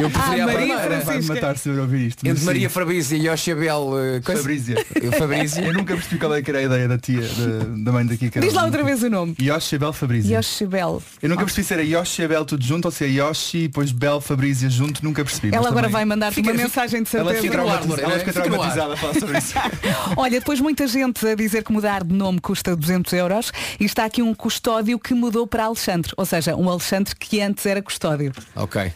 [0.00, 1.04] Eu preferia Ah, a Maria primeira.
[1.04, 2.26] Vai-me matar se eu ouvir isto.
[2.26, 2.46] Entre sim.
[2.46, 4.84] Maria Fabrício e Yoshibel uh, Fabrizia.
[5.18, 5.62] Fabrício.
[5.64, 8.30] Eu nunca percebi qual é que era a ideia da tia, da, da mãe daqui.
[8.40, 9.34] Diz lá outra vez o nome.
[9.40, 10.36] Yoshia Bel Fabrizia.
[10.38, 11.02] Yoshibel.
[11.22, 13.62] Eu nunca percebi se era Yoshi e Bel tudo junto ou se é Yoshi e
[13.68, 15.48] depois Bel Fabrizia junto, nunca percebi.
[15.54, 17.42] Ela agora também- vai mandar-te uma mensagem de Ela certeza.
[17.42, 18.48] fica no ar, traumatizada, ela fica fica ar.
[18.50, 19.54] traumatizada a falar sobre isso.
[20.16, 24.04] Olha, depois muita gente a dizer que mudar de nome custa 200 euros e está
[24.04, 28.32] aqui um custódio que mudou para Alexandre, ou seja, um Alexandre que antes era custódio.
[28.54, 28.92] Ok,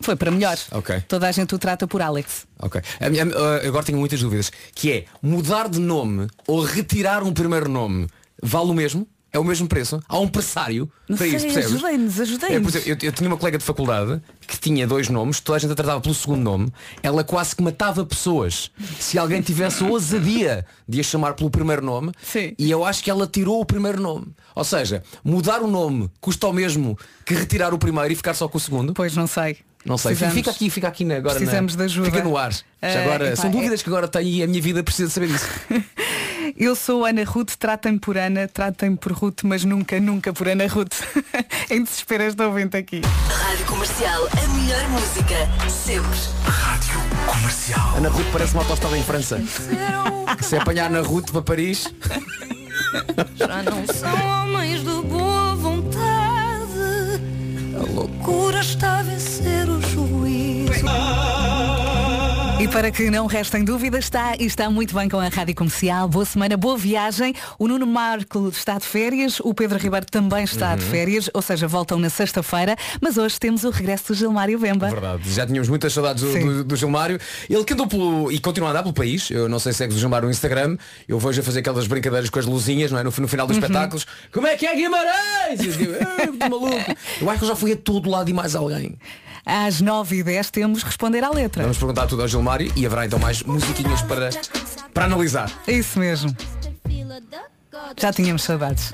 [0.00, 0.56] Foi para melhor.
[0.70, 1.00] ok.
[1.08, 2.46] Toda a gente o trata por Alex.
[2.58, 2.80] Ok.
[3.00, 3.24] A minha-
[3.66, 4.50] agora tenho muitas dúvidas.
[4.74, 8.06] Que é mudar de nome ou retirar um primeiro nome
[8.42, 9.06] vale o mesmo?
[9.34, 10.00] É o mesmo preço?
[10.08, 11.72] Há um pressário Não para sei, isso, percebes?
[11.74, 12.62] ajudem-nos, É, ajudem-nos.
[12.62, 15.58] por exemplo, eu, eu tinha uma colega de faculdade que tinha dois nomes, toda a
[15.58, 18.70] gente a tratava pelo segundo nome, ela quase que matava pessoas
[19.00, 22.54] se alguém tivesse a ousadia de a chamar pelo primeiro nome Sim.
[22.56, 24.28] e eu acho que ela tirou o primeiro nome.
[24.54, 28.46] Ou seja, mudar o nome custa o mesmo que retirar o primeiro e ficar só
[28.46, 28.94] com o segundo?
[28.94, 29.58] Pois não sei.
[29.84, 32.10] Não sei, Precisamos- fica aqui, fica aqui agora Precisamos na, de ajuda.
[32.10, 32.52] Fica no ar.
[32.52, 35.08] Já Eh, agora, epá, são é- dúvidas que agora tenho e a minha vida precisa
[35.08, 35.46] de saber disso.
[36.56, 40.66] Eu sou Ana Ruth, tratem por Ana, tratem por Ruth, mas nunca, nunca por Ana
[40.68, 40.94] Ruth.
[41.70, 43.00] em desespero esta ouvinte aqui.
[43.28, 45.34] Rádio Comercial, a melhor música,
[45.68, 46.18] sempre.
[46.44, 47.94] Rádio Comercial.
[47.96, 49.42] Ana Ruth parece uma autostrada em França.
[50.40, 51.92] Se apanhar na Ruth para Paris,
[53.36, 55.53] Já não são homens de boa
[62.64, 66.08] E para que não restem dúvidas, está e está muito bem com a Rádio Comercial.
[66.08, 67.34] Boa semana, boa viagem.
[67.58, 70.90] O Nuno Marco está de férias, o Pedro Ribeiro também está de Uhum.
[70.90, 74.88] férias, ou seja, voltam na sexta-feira, mas hoje temos o regresso do Gilmário Vemba.
[74.88, 77.20] verdade, já tínhamos muitas saudades do, do, do Gilmário.
[77.50, 79.30] Ele que andou pelo, e continua a andar pelo país.
[79.30, 80.78] Eu não sei se é que o Gilmário no Instagram.
[81.06, 83.02] Eu vejo a fazer aquelas brincadeiras com as luzinhas, não é?
[83.04, 83.62] No, no final dos Uhum.
[83.62, 84.06] espetáculos.
[84.32, 85.60] Como é que é Guimarães?
[85.60, 86.96] Eu digo, "Ah, maluco.
[87.20, 88.96] Eu acho que eu já fui a todo lado e mais alguém.
[89.44, 91.62] Às 9h10 temos responder à letra.
[91.62, 94.30] Vamos perguntar tudo ao Gilmário e haverá então mais musiquinhas para,
[94.92, 95.50] para analisar.
[95.66, 96.34] É isso mesmo.
[97.98, 98.92] Já tínhamos saudades.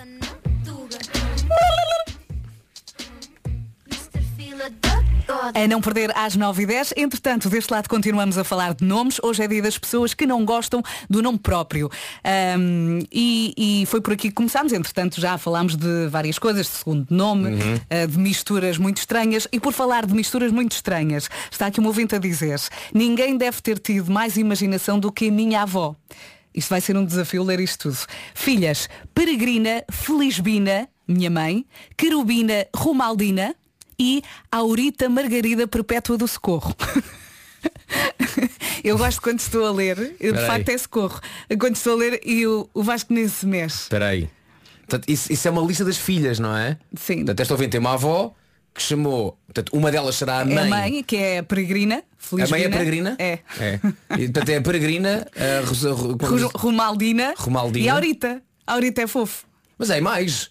[5.54, 6.92] A não perder às 9h10.
[6.96, 9.18] Entretanto, deste lado continuamos a falar de nomes.
[9.22, 11.90] Hoje é dia das pessoas que não gostam do nome próprio.
[12.24, 14.72] Ahm, e, e foi por aqui que começámos.
[14.72, 17.80] Entretanto, já falámos de várias coisas, de segundo nome, Uhum.
[17.88, 19.48] ah, de misturas muito estranhas.
[19.52, 22.50] E por falar de misturas muito estranhas, está aqui um ouvinte a dizer
[22.92, 25.94] ninguém deve ter tido mais imaginação do que a minha avó.
[26.54, 27.98] Isto vai ser um desafio ler isto tudo.
[28.34, 31.64] Filhas, Peregrina, Felisbina, minha mãe,
[31.96, 33.54] Querubina, Romaldina
[34.00, 36.74] e Aurita Margarida Perpétua do Socorro.
[38.82, 41.20] Eu gosto quando estou a ler, eu, de facto é socorro.
[41.58, 43.82] Quando estou a ler e o, o Vasco nem se mexe.
[43.82, 44.30] Espera aí.
[44.80, 46.78] Portanto, isso, isso é uma lista das filhas, não é?
[46.96, 47.16] Sim.
[47.18, 48.32] Portanto, esta ouvinte tem uma avó
[48.74, 49.38] que chamou.
[49.46, 50.58] Portanto, uma delas será a É mãe.
[50.58, 52.58] a mãe, que é a Peregrina, A Felisbina.
[52.58, 53.16] mãe é peregrina?
[53.18, 53.38] É.
[53.58, 53.80] É.
[54.18, 57.84] E, portanto, é a peregrina, a Rosa- Ro- Ru- Romaldina, Romaldina.
[57.84, 58.42] e Aurita.
[58.66, 59.44] Aurita é fofo.
[59.78, 60.50] Mas é mais.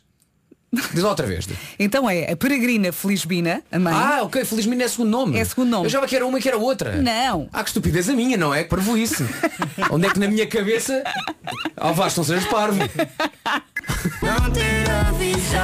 [0.72, 1.48] Diz outra vez.
[1.80, 3.94] Então é a peregrina Felizbina, a mãe.
[3.94, 5.38] Ah, ok, Felizmente é segundo nome.
[5.38, 5.86] É segundo nome.
[5.86, 6.96] Eu já que era uma e que era outra.
[7.02, 7.50] Não.
[7.52, 8.64] Ah, que estupidez a minha, não é?
[8.64, 9.26] Que parvoíce.
[9.90, 11.04] Onde é que na minha cabeça.
[11.76, 12.80] Ah, vais, não sejas parvo.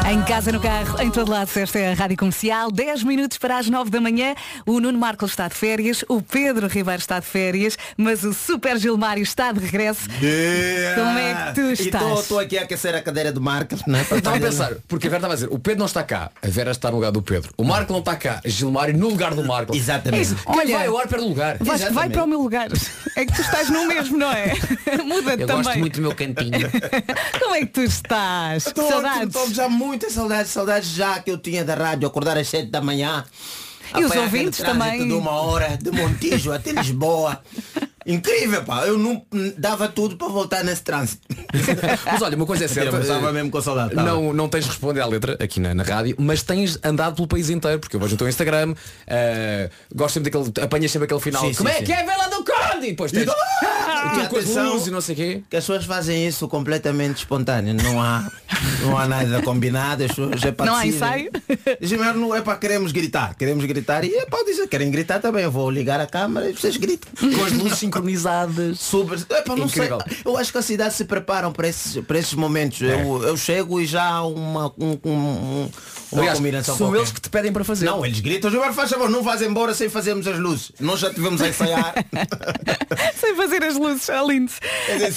[0.09, 2.71] Em casa, no carro, em todo lado, esta é a Rádio Comercial.
[2.71, 4.33] 10 minutos para as 9 da manhã.
[4.65, 8.77] O Nuno Marcos está de férias, o Pedro Ribeiro está de férias, mas o Super
[8.77, 10.07] Gilmário está de regresso.
[10.95, 12.19] Como é que tu estás?
[12.19, 14.05] Estou aqui a aquecer a cadeira do Marcos, né?
[14.09, 16.31] Eu estava a pensar, porque a Vera estava a dizer, o Pedro não está cá,
[16.41, 17.51] a Vera está no lugar do Pedro.
[17.57, 19.75] O Marco não está cá, Gilmário no lugar do Marco.
[19.75, 20.19] Exatamente.
[20.19, 20.35] É isso.
[20.35, 21.57] Quem Olha, vai agora perde o lugar.
[21.59, 22.67] Vasco, vai para o meu lugar.
[23.15, 24.53] É que tu estás no mesmo, não é?
[25.03, 25.63] Muda Eu também.
[25.63, 26.69] gosto muito do meu cantinho.
[27.39, 28.67] Como é que tu estás?
[28.67, 29.24] Estou Saudades.
[29.25, 32.81] Estou já muitas saudades, saudades já que eu tinha da rádio, acordar às 7 da
[32.81, 33.25] manhã.
[33.97, 35.07] E os ouvintes também.
[35.07, 37.41] De uma hora, de Montijo até Lisboa.
[38.05, 38.85] Incrível, pá.
[38.85, 39.25] Eu não
[39.57, 41.27] dava tudo para voltar nesse trânsito.
[42.05, 42.95] Mas olha, uma coisa é certa.
[42.95, 43.95] Eu estava eh, mesmo com saudade.
[43.95, 44.07] tava.
[44.07, 47.27] Não, não tens de responder à letra aqui na, na rádio, mas tens andado pelo
[47.27, 48.75] país inteiro, porque eu vejo o teu Instagram,
[49.07, 51.41] eh, gosto sempre daquele, apanhas sempre aquele final.
[51.41, 51.85] Sim, Como sim, é sim.
[51.85, 52.87] que é a vela do Conde?
[52.87, 55.43] E depois tens E tudo com as atenção, e não sei o quê.
[55.49, 57.73] Que as pessoas fazem isso completamente espontâneo.
[57.73, 58.29] Não há,
[58.81, 60.03] não há nada combinado.
[60.03, 61.31] As pessoas é para Não há ensaio?
[62.15, 63.35] Não é para queremos gritar.
[63.35, 64.03] Queremos gritar.
[64.03, 65.43] E é para dizer, querem gritar também.
[65.43, 67.11] Eu vou ligar a câmara e vocês gritam.
[67.19, 68.79] Com as luzes sincronizadas.
[68.79, 69.19] Super.
[69.19, 69.85] Epá, não sei.
[69.85, 69.99] Incrível.
[70.23, 72.81] Eu acho que a cidade se preparam para esses, para esses momentos.
[72.81, 75.69] Eu, eu chego e já há uma, um, um, uma
[76.13, 76.97] Aliás, são qualquer.
[76.97, 77.85] eles que te pedem para fazer.
[77.85, 80.71] Não, eles gritam, agora faz favor, não vás embora sem fazermos as luzes.
[80.79, 81.93] Nós já tivemos a ensaiar.
[83.19, 84.51] Sem fazer as luzes, é lindo.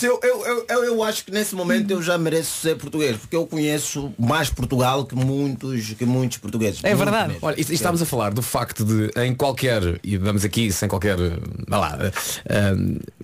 [0.03, 3.47] Eu, eu, eu, eu, acho que nesse momento eu já mereço ser português, porque eu
[3.47, 6.81] conheço mais Portugal que muitos, que muitos portugueses.
[6.83, 7.33] É verdade.
[7.33, 7.47] mesmo.
[7.47, 10.89] Olha, e, e estávamos a falar do facto de em qualquer, e vamos aqui sem
[10.89, 11.17] qualquer,
[11.67, 12.13] vá lá, eh,
[12.49, 12.75] eh,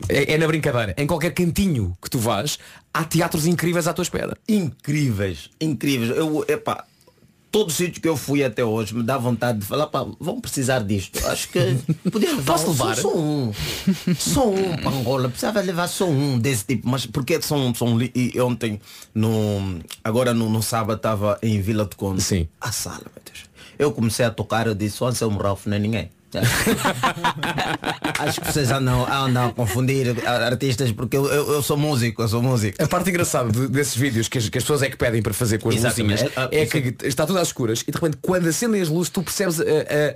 [0.08, 2.58] é, é na brincadeira, em qualquer cantinho que tu vás,
[2.92, 4.36] há teatros incríveis à tua espera.
[4.48, 6.10] Incríveis, incríveis.
[6.16, 6.84] Eu, epá,
[7.54, 10.80] todo sítio que eu fui até hoje me dá vontade de falar, pá, vão precisar
[10.80, 11.24] disto.
[11.28, 11.60] Acho que
[12.10, 12.96] podia levar, Posso um- só- levar?
[12.96, 13.52] Só, um.
[14.18, 15.28] Só um para Angola.
[15.28, 16.88] Precisava levar só um desse tipo.
[16.88, 18.80] Mas porque são, são e ontem,
[19.14, 22.22] no, agora no, no sábado estava em Vila de Conde.
[22.22, 22.48] Sim.
[22.60, 23.44] A sala, meu Deus.
[23.78, 26.10] Eu comecei a tocar, eu disse, o Anselmo Ralph não é ninguém.
[28.18, 32.28] Acho que vocês andam, andam a confundir artistas porque eu, eu, eu sou músico, eu
[32.28, 32.82] sou músico.
[32.82, 35.34] A parte engraçada de- desses vídeos que as, que as pessoas é que pedem para
[35.34, 36.22] fazer com as Exatamente.
[36.24, 38.88] luzinhas É, é, ah, que está tudo às escuras e de repente quando acendem as
[38.88, 39.66] luzes tu percebes a, a-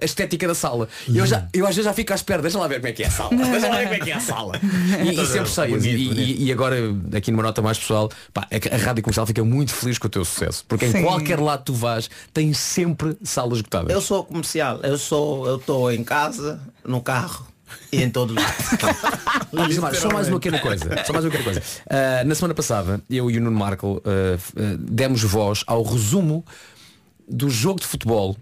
[0.01, 0.89] a estética da sala.
[1.09, 2.93] E eu, já, eu às vezes já fico à espera, deixa lá ver como é
[2.93, 3.31] que é a sala.
[3.37, 4.61] Deixa lá ver como é que é a sala.
[5.05, 5.69] E, e sempre sei.
[5.69, 6.21] Bonito, E, bonito.
[6.21, 6.77] e- e agora,
[7.15, 10.11] aqui numa nota mais pessoal, pá, é a rádio comercial fica muito feliz com o
[10.11, 10.65] teu sucesso.
[10.67, 11.03] Porque em Sim.
[11.03, 13.91] qualquer lado tu vais, tens sempre salas esgotadas.
[13.91, 17.47] Eu sou comercial, eu sou, eu estou em casa, no carro
[17.93, 18.55] e em todo lado.
[19.71, 21.05] Gilmar, só mais uma pequena coisa.
[21.05, 21.63] Só mais uma pequena coisa.
[21.89, 24.03] Ah, na semana passada, eu e o Nuno Marco
[24.37, 26.43] f- ah, demos voz ao resumo
[27.29, 28.37] do jogo de futebol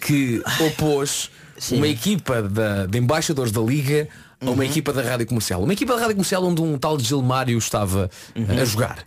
[0.00, 1.28] que opôs
[1.72, 4.08] uma equipa da, de embaixadores da Liga
[4.40, 5.62] a uma equipa da Rádio Comercial.
[5.62, 9.04] Uma equipa da Rádio Comercial onde um tal Gilmário estava ah, a jogar.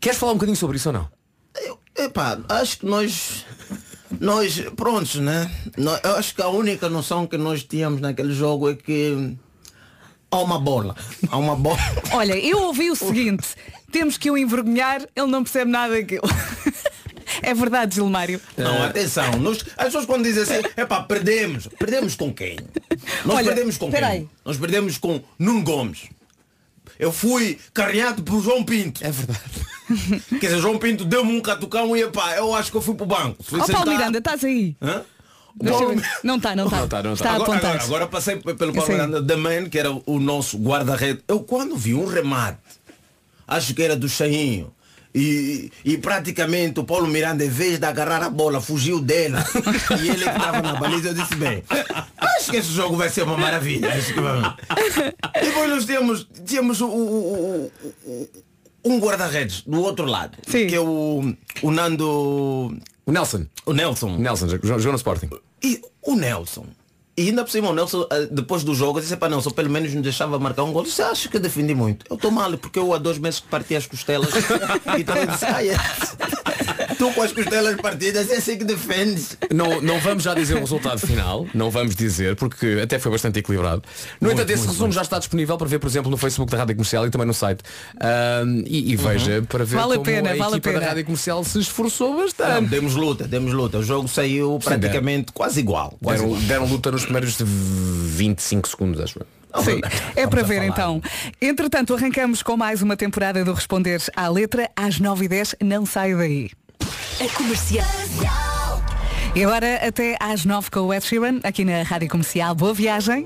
[0.00, 1.08] Queres falar um bocadinho sobre isso ou não?
[1.94, 3.44] Epá, acho que nós,
[4.20, 5.50] nós, prontos, né?
[5.76, 9.36] Nós- eu acho que a única noção que nós tínhamos naquele jogo é que
[10.30, 10.94] há uma bola.
[11.28, 11.78] Há uma bola.
[12.12, 13.48] Olha, eu ouvi o seguinte,
[13.90, 16.22] temos que o envergonhar, ele não percebe nada daquilo.
[17.40, 18.38] É verdade, Gilmário.
[18.58, 19.32] Não, atenção.
[19.40, 21.66] Nós, as pessoas quando dizem assim, epá, perdemos.
[21.78, 22.56] Perdemos com quem?
[23.24, 24.18] Nós Olha, perdemos com peraí.
[24.20, 24.30] quem?
[24.44, 26.02] Nós perdemos com Nuno Gomes.
[27.02, 29.04] Eu fui carreado por João Pinto.
[29.04, 30.22] É verdade.
[30.38, 33.04] Quer dizer, João Pinto deu-me um catucão e epá, eu acho que eu fui pro
[33.04, 33.42] banco.
[33.42, 34.76] Fui Ó Paulo sentar- Miranda, estás aí?
[34.80, 35.02] Hã?
[35.58, 36.08] O Paulo- ver.
[36.22, 36.78] Não está, não está.
[36.80, 37.12] Não tá, não tá.
[37.14, 37.66] Está agora, apontado.
[37.66, 38.88] agora, agora passei pelo Paulo.
[38.92, 41.22] Miranda da Man, que era o nosso guarda-rede.
[41.26, 42.58] Eu quando vi um remate,
[43.48, 44.72] acho que era do Chainho.
[45.14, 49.44] E, e praticamente o Paulo Miranda, em vez de agarrar a bola, fugiu dela.
[50.00, 51.62] e ele que estava na baliza, eu disse bem,
[52.42, 53.92] acho que esse jogo vai ser uma maravilha.
[53.92, 54.54] Acho que vamos.
[55.42, 57.72] Depois nós temos, temos o, o-
[58.06, 58.28] o-
[58.84, 62.76] um guarda-redes do outro lado, que é o, o Nando.
[63.06, 63.46] O Nelson.
[63.64, 64.16] O Nelson.
[64.16, 65.30] Nelson, jogou no Sporting.
[65.62, 66.66] E o Nelson.
[67.16, 69.68] E ainda por cima o Nelson, eh, depois do jogo, eu disse, para Nelson, pelo
[69.68, 70.82] menos nos deixava marcar um gol.
[70.82, 72.06] Disse, acho que defendi muito.
[72.08, 74.30] Eu estou mal, porque eu há dois meses que parti as costelas.
[74.98, 75.76] e também disse, ai, é.
[77.02, 79.36] Tu com as costelas partidas, é assim que defendes.
[79.52, 83.40] Não, não vamos já dizer o resultado final, não vamos dizer, porque até foi bastante
[83.40, 83.82] equilibrado.
[84.20, 84.94] No Muito, entanto, esse muito, resumo muito.
[84.94, 87.34] já está disponível para ver, por exemplo, no Facebook da Rádio Comercial e também no
[87.34, 87.64] site.
[88.00, 90.78] Ahm, e, e veja para ver Vale a como pena, a vale a equipa da
[90.78, 90.88] pena.
[90.90, 92.68] Rádio Comercial se esforçou Não, bastante.
[92.68, 93.78] demos luta, demos luta.
[93.78, 95.98] O jogo saiu praticamente quase igual.
[96.00, 96.46] Quase Deram, igual.
[96.48, 99.26] deram luta nos primeiros 25 segundos, acho eu.
[99.64, 99.80] Sim,
[100.16, 101.02] é para ver então.
[101.40, 104.70] Entretanto, arrancamos com mais uma temporada do Responder à Letra.
[104.74, 106.50] Às 9h10, não sai daí.
[107.22, 108.82] A comercial.
[109.32, 112.52] E agora até às 9 com o Ed Sheeran, aqui na Rádio Comercial.
[112.52, 113.24] Boa viagem.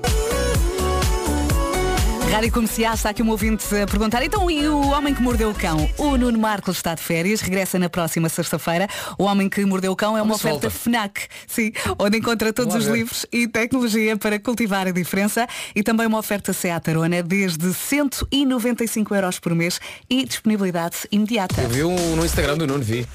[2.31, 5.55] Rádio Comercial, está aqui um ouvinte a perguntar, então e o Homem que Mordeu o
[5.55, 5.89] Cão?
[5.97, 8.87] O Nuno Marcos está de férias, regressa na próxima sexta-feira.
[9.17, 10.69] O Homem que Mordeu o Cão é uma Vamos oferta volta.
[10.69, 16.05] FNAC, sim, onde encontra todos os livros e tecnologia para cultivar a diferença e também
[16.05, 21.61] uma oferta Seat Arona desde 195 euros por mês e disponibilidade imediata.
[21.61, 23.07] Eu vi um no Instagram do Nuno, vi.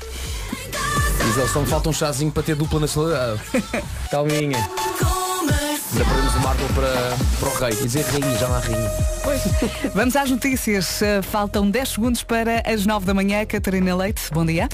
[1.24, 3.40] Diz ele, só me falta um chazinho para ter dupla nacionalidade.
[4.10, 4.68] Calminha.
[5.42, 7.74] Ainda perdemos o Marco para, para o rei.
[7.82, 8.90] Dizer rainha, já não há rainha.
[9.94, 11.00] Vamos às notícias.
[11.00, 13.44] Uh, Faltam 10 segundos para as 9 da manhã.
[13.44, 14.68] Catarina Leite, bom dia.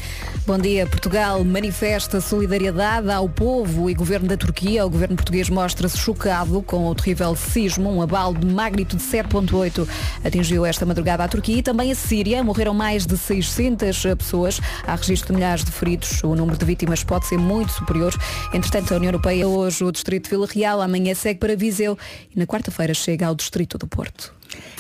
[0.47, 0.87] Bom dia.
[0.87, 4.85] Portugal manifesta solidariedade ao povo e governo da Turquia.
[4.85, 7.91] O governo português mostra-se chocado com o terrível sismo.
[7.91, 9.89] Um abalo de magnitude 7.8
[10.25, 12.45] atingiu esta madrugada a Turquia e também a Síria.
[12.45, 14.61] Morreram mais de 600 pessoas.
[14.87, 16.23] Há registro de milhares de feridos.
[16.23, 18.15] O número de vítimas pode ser muito superior.
[18.53, 21.97] Entretanto, a União Europeia hoje o Distrito de Vila Real, amanhã segue para Viseu
[22.35, 24.35] e na quarta-feira chega ao Distrito do Porto.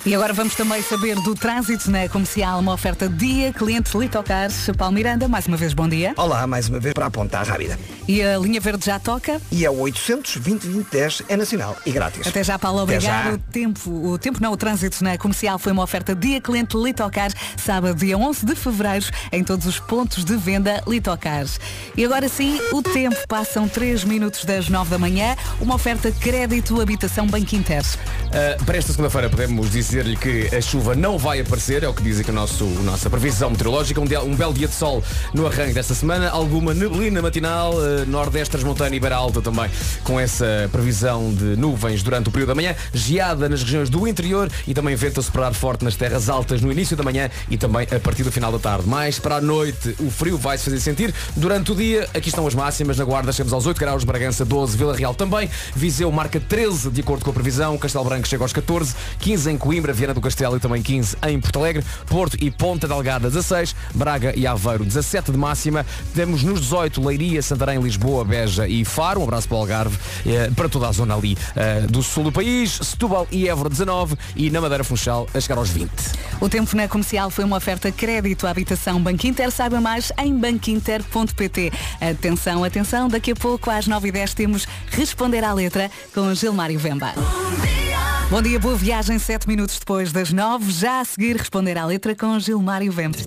[0.09, 4.95] E agora vamos também saber do trânsito na comercial, uma oferta dia, cliente Litocar, Paulo
[4.95, 6.15] Miranda, mais uma vez bom dia.
[6.17, 7.79] Olá, mais uma vez para apontar rápida.
[8.09, 9.39] E a linha verde já toca.
[9.53, 12.27] E é o 800 2010 é nacional e grátis.
[12.27, 13.03] Até já, Paulo, obrigado.
[13.03, 13.35] já.
[13.35, 17.31] O tempo, o tempo não, o trânsito na comercial foi uma oferta dia cliente Litocar,
[17.59, 21.45] sábado, dia 11 de fevereiro, em todos os pontos de venda Litocar.
[21.95, 26.81] E agora sim, o tempo, passam 3 minutos das 9 da manhã, uma oferta crédito
[26.81, 27.83] habitação Banco Inter.
[27.83, 32.03] Uh, para esta segunda-feira podemos dizer-lhe que a chuva não vai aparecer, é o que
[32.03, 34.01] diz aqui nosso, a nossa previsão meteorológica.
[34.01, 35.03] Um, dia- um belo dia de sol
[35.35, 39.69] no arranque desta semana, alguma neblina matinal, uh, nordeste, transmontana e beira alta também,
[40.05, 44.49] com essa previsão de nuvens durante o período da manhã, geada nas regiões do interior
[44.67, 47.87] e também vento a soprar forte nas terras altas no início da manhã e também
[47.95, 48.87] a partir do final da tarde.
[48.89, 51.13] Mais para a noite, o frio vai se fazer sentir.
[51.37, 54.77] Durante o dia, aqui estão as máximas, na Guarda chegamos aos 8 graus, Bragança 12,
[54.77, 58.53] Vila Real também, Viseu marca 13 de acordo com a previsão, Castelo Branco chega aos
[58.53, 62.51] 14, 15 em Coimbra, Viana do Castelo e também 15 em Porto Alegre, Porto e
[62.51, 68.25] Ponta Delgada 16, Braga e Aveiro 17 de máxima, temos nos 18 Leiria, Santarém, Lisboa,
[68.25, 71.83] Beja e Faro, um abraço para o Algarve, eh, para toda a zona ali eh,
[71.89, 75.71] do sul do país, Setúbal e Évora 19 e na Madeira Funchal a chegar aos
[75.71, 75.91] 20.
[76.41, 79.51] O tempo na comercial foi uma oferta crédito à habitação Banco Inter.
[79.51, 81.73] Saiba mais em banquinter.pt.
[82.01, 87.13] Atenção, atenção, daqui a pouco às 9h10 temos Responder à Letra com Gilmário Vemba.
[88.31, 92.15] Bom dia, boa viagem, 7 minutos depois das 9, já a seguir Responder à Letra
[92.15, 93.19] com Gilmário Vemba.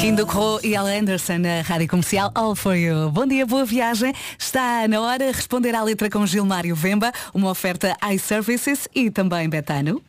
[0.00, 3.10] Kindo Crow e Al Anderson na Rádio Comercial All For You.
[3.10, 4.14] Bom dia, boa viagem.
[4.38, 10.02] Está na hora Responder à Letra com Gilmário Vemba, uma oferta iServices e também Betano.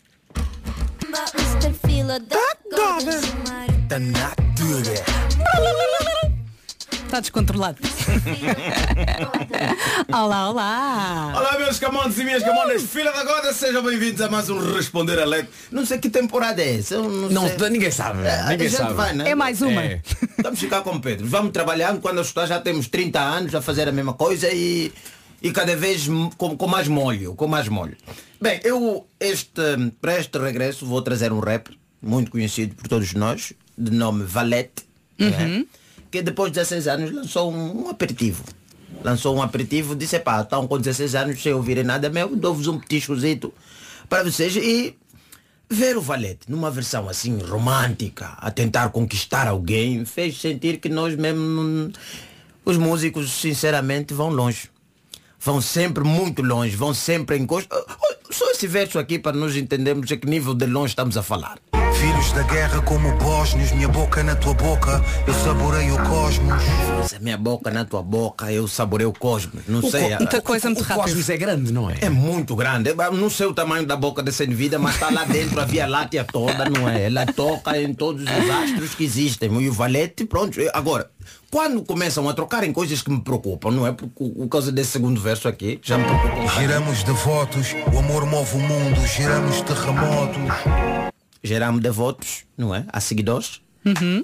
[7.16, 7.78] Está descontrolado.
[10.12, 11.34] olá, olá.
[11.34, 15.18] Olá meus camontes e minhas camonas, filha da goda, sejam bem-vindos a mais um Responder
[15.20, 15.48] a Leite.
[15.72, 16.98] Não sei que temporada é essa.
[16.98, 18.94] Não, Não, ninguém sabe, É, ninguém a gente sabe.
[18.96, 19.30] vai, né?
[19.30, 19.82] É mais uma.
[19.82, 20.02] É.
[20.44, 21.26] Vamos ficar com o Pedro.
[21.26, 24.92] Vamos trabalhando quando assustar já temos 30 anos a fazer a mesma coisa e,
[25.42, 27.96] e cada vez com, com mais molho, com mais molho.
[28.42, 29.62] Bem, eu este,
[30.02, 31.70] para este regresso vou trazer um rap
[32.02, 34.84] muito conhecido por todos nós, de nome Valete,
[35.18, 35.64] né?
[36.16, 38.42] Que depois de 16 anos lançou um, um aperitivo.
[39.04, 42.80] Lançou um aperitivo, disse, pá, estão com 16 anos sem ouvirem nada meu, dou-vos um
[42.80, 43.54] petiscozito
[44.08, 44.96] para vocês e
[45.70, 51.18] ver o Valete numa versão assim romântica, a tentar conquistar alguém, fez sentir que nós
[51.18, 51.92] mesmo,
[52.64, 54.70] os músicos, sinceramente, vão longe.
[55.38, 57.76] Vão sempre muito longe, vão sempre em costa.
[58.32, 61.60] Só esse verso aqui para nós entendermos a que nível de longe estamos a falar.
[62.06, 66.62] Filhos da guerra como bósnios, minha boca na tua boca, eu saboreio o cosmos.
[67.10, 69.64] Se a minha boca na tua boca, eu saborei o cosmos.
[69.68, 70.10] Não O sei.
[70.10, 71.04] co- a- Muita coisa muito o rápido.
[71.06, 71.96] cosmos é grande, não é?
[72.02, 72.90] É muito grande.
[72.92, 75.88] Eu Não sei o tamanho da boca dessa vida, mas está lá dentro a Via
[75.88, 77.06] Láctea toda, não é?
[77.06, 79.52] Ela toca em todos os astros que existem.
[79.60, 80.60] E o valete, pronto.
[80.76, 81.10] Agora,
[81.50, 83.92] quando começam a trocar em coisas que me preocupam, não é?
[83.92, 86.54] Por, por causa desse segundo verso aqui, já me preocupa.
[86.60, 91.15] Giramos devotos, o amor move o mundo, giramos terremotos.
[91.46, 92.86] Geramos devotos, não é?
[92.92, 93.62] A seguidores.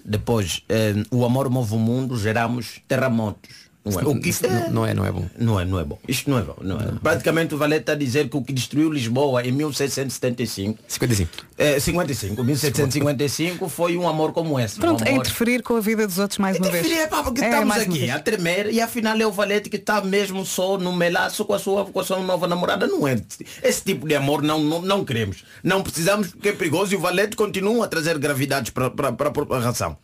[0.03, 3.69] Depois, eh, o amor move o mundo, geramos terremotos.
[3.83, 4.03] Não é.
[4.05, 5.25] O que Isso não- não é, não é bom.
[5.39, 5.97] Não é, não é bom.
[6.07, 6.55] Isto não é bom.
[6.61, 6.85] Não é.
[7.01, 10.77] Praticamente o Valete está a dizer que o que destruiu Lisboa em 1775.
[10.87, 11.31] 55.
[11.57, 12.43] É, 55.
[12.43, 14.79] 1755 foi um amor como esse.
[14.79, 15.21] Pronto, um é amor...
[15.21, 16.85] interferir com a vida dos outros mais uma vez.
[16.85, 19.99] Interferir, pá, porque É, estamos aqui a tremer e afinal é o Valete que está
[20.01, 22.85] mesmo só no melaço com a sua, com a sua nova namorada.
[22.85, 23.19] Não é.
[23.63, 25.43] Esse tipo de amor não, não, não queremos.
[25.63, 29.29] Não precisamos porque é perigoso e o Valete continua a trazer gravidades para para- para
[29.29, 29.97] a população.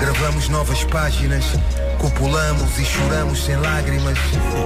[0.00, 1.44] Gravamos novas páginas,
[2.08, 4.18] copulamos e choramos sem lágrimas.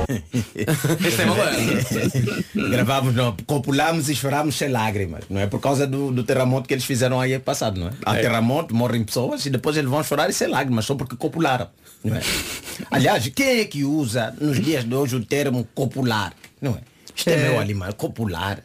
[1.07, 2.45] Este é malandro.
[2.71, 5.47] Gravamos, não, copulamos e choramos sem lágrimas, não é?
[5.47, 7.91] Por causa do, do terremoto que eles fizeram aí passado, não é?
[8.05, 8.23] Há É.
[8.23, 11.69] terremoto, morrem pessoas e depois eles vão chorar e sem lágrimas, só porque copularam.
[12.03, 12.21] Não é?
[12.91, 16.33] Aliás, quem é que usa nos dias de hoje o termo copular?
[16.61, 16.81] Não é?
[17.15, 17.37] Isto é, É.
[17.51, 18.59] meu animal, copular.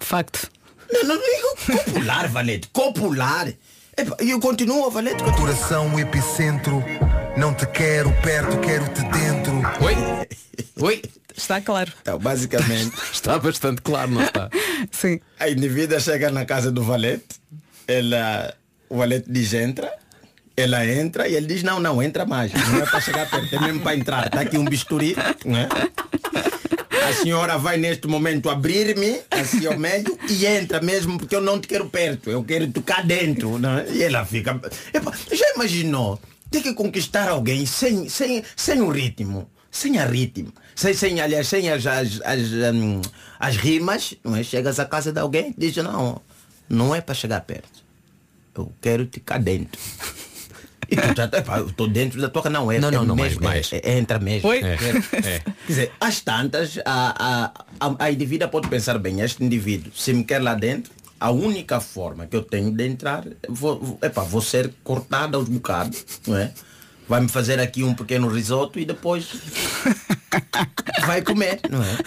[0.00, 0.50] Facto.
[0.90, 3.52] Não, não digo copular, Valete, copular.
[4.20, 5.22] E eu continuo, Valete.
[5.36, 6.82] Coração, o epicentro.
[7.36, 9.54] Não te quero perto, quero-te dentro.
[9.80, 9.94] Oi?
[10.80, 11.02] Oi?
[11.36, 11.92] Está claro.
[12.02, 12.92] Então, basicamente.
[13.12, 14.48] Está bastante claro, não está?
[14.90, 15.20] Sim.
[15.38, 17.40] A indivídua chega na casa do valete,
[17.86, 18.54] ela,
[18.88, 19.92] o valete diz entra,
[20.56, 22.52] ela entra e ele diz não, não, entra mais.
[22.52, 24.26] Não é para chegar perto, é mesmo para entrar.
[24.26, 25.68] Está aqui um bisturi, né?
[27.04, 31.60] A senhora vai neste momento abrir-me assim ao meio e entra mesmo porque eu não
[31.60, 33.58] te quero perto, eu quero tocar dentro.
[33.58, 33.86] Né?
[33.90, 34.60] E ela fica.
[34.92, 36.20] Epa, já imaginou?
[36.50, 41.48] Ter que conquistar alguém sem, sem, sem o ritmo, sem a ritmo, sem, sem, aliás,
[41.48, 42.40] sem as, as, as,
[42.74, 43.02] hum,
[43.38, 44.42] as rimas, não é?
[44.42, 46.22] Chegas à casa de alguém e diz, não,
[46.68, 47.84] não é para chegar perto.
[48.56, 49.80] Eu quero ficar dentro.
[50.90, 52.78] E epá, eu estou dentro da tua casa, não é?
[52.78, 53.84] Não, é não, não, mesmo, mais, é- mais.
[53.84, 54.48] é- entra mesmo.
[54.48, 54.60] Oi?
[54.62, 54.74] É.
[54.74, 55.38] É.
[55.38, 60.12] Quer dizer, às tantas, a, a, a, a indivídua pode pensar bem, este indivíduo, se
[60.12, 64.22] me quer lá dentro, a única forma que eu tenho de entrar, vou, vou, epá,
[64.22, 66.52] vou ser cortada aos bocados, não é?
[67.08, 69.28] Vai me fazer aqui um pequeno risoto e depois
[71.06, 71.98] vai comer, não é?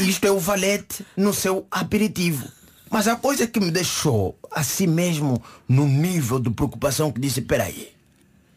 [0.00, 2.46] Isto é o valete no seu aperitivo.
[2.90, 7.92] Mas a coisa que me deixou assim mesmo no nível de preocupação que disse, peraí,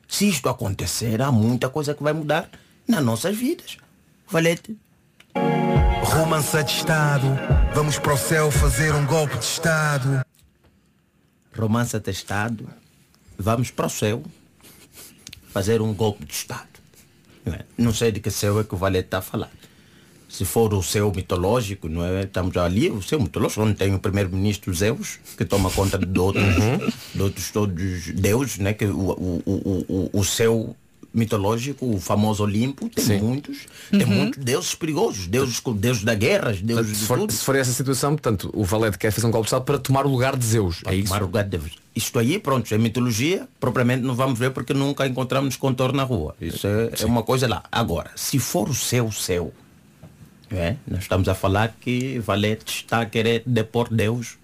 [0.07, 2.49] se isto acontecer, há muita coisa que vai mudar
[2.87, 3.77] nas nossas vidas.
[4.27, 4.77] Valete.
[6.03, 7.27] Romance de Estado.
[7.73, 10.25] Vamos para o céu fazer um golpe de Estado.
[11.57, 12.69] Romance atestado.
[13.37, 14.23] Vamos para o céu
[15.49, 16.67] fazer um golpe de Estado.
[17.45, 17.65] Não, é?
[17.77, 19.51] Não sei de que céu é que o Valete está a falar.
[20.29, 22.23] Se for o céu mitológico, não é?
[22.23, 26.43] Estamos ali, o céu mitológico, onde tem o primeiro-ministro Zeus, que toma conta de outros,
[27.15, 28.73] de outros todos deuses, né?
[28.73, 30.75] Que o, o, o, o, o céu
[31.13, 33.59] mitológico, o famoso Olimpo, tem muitos,
[33.89, 34.07] tem Uhum.
[34.07, 37.33] muitos deuses perigosos, deuses, deuses da guerra, deuses se, de for, tudo.
[37.33, 40.05] se for essa situação, portanto, o Valete quer fazer um golpe de Estado para tomar
[40.05, 40.81] o lugar de Zeus.
[40.85, 41.07] É isso?
[41.07, 41.71] Tomar o lugar de Deus.
[41.95, 46.35] Isto aí, pronto, é mitologia, propriamente não vamos ver porque nunca encontramos contorno na rua.
[46.39, 47.63] Isso é, é uma coisa lá.
[47.71, 49.51] Agora, se for o céu, céu,
[50.51, 50.77] é?
[50.87, 54.37] nós estamos a falar que Valete está a querer depor Deus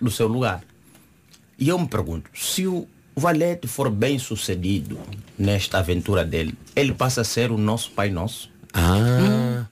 [0.00, 0.62] do seu lugar.
[1.58, 4.98] E eu me pergunto, se o Valete for bem sucedido
[5.38, 8.50] nesta aventura dele, ele passa a ser o nosso Pai Nosso.
[8.72, 9.66] Ah.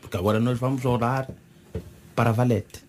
[0.00, 1.28] Porque agora nós vamos orar
[2.14, 2.87] para Valete.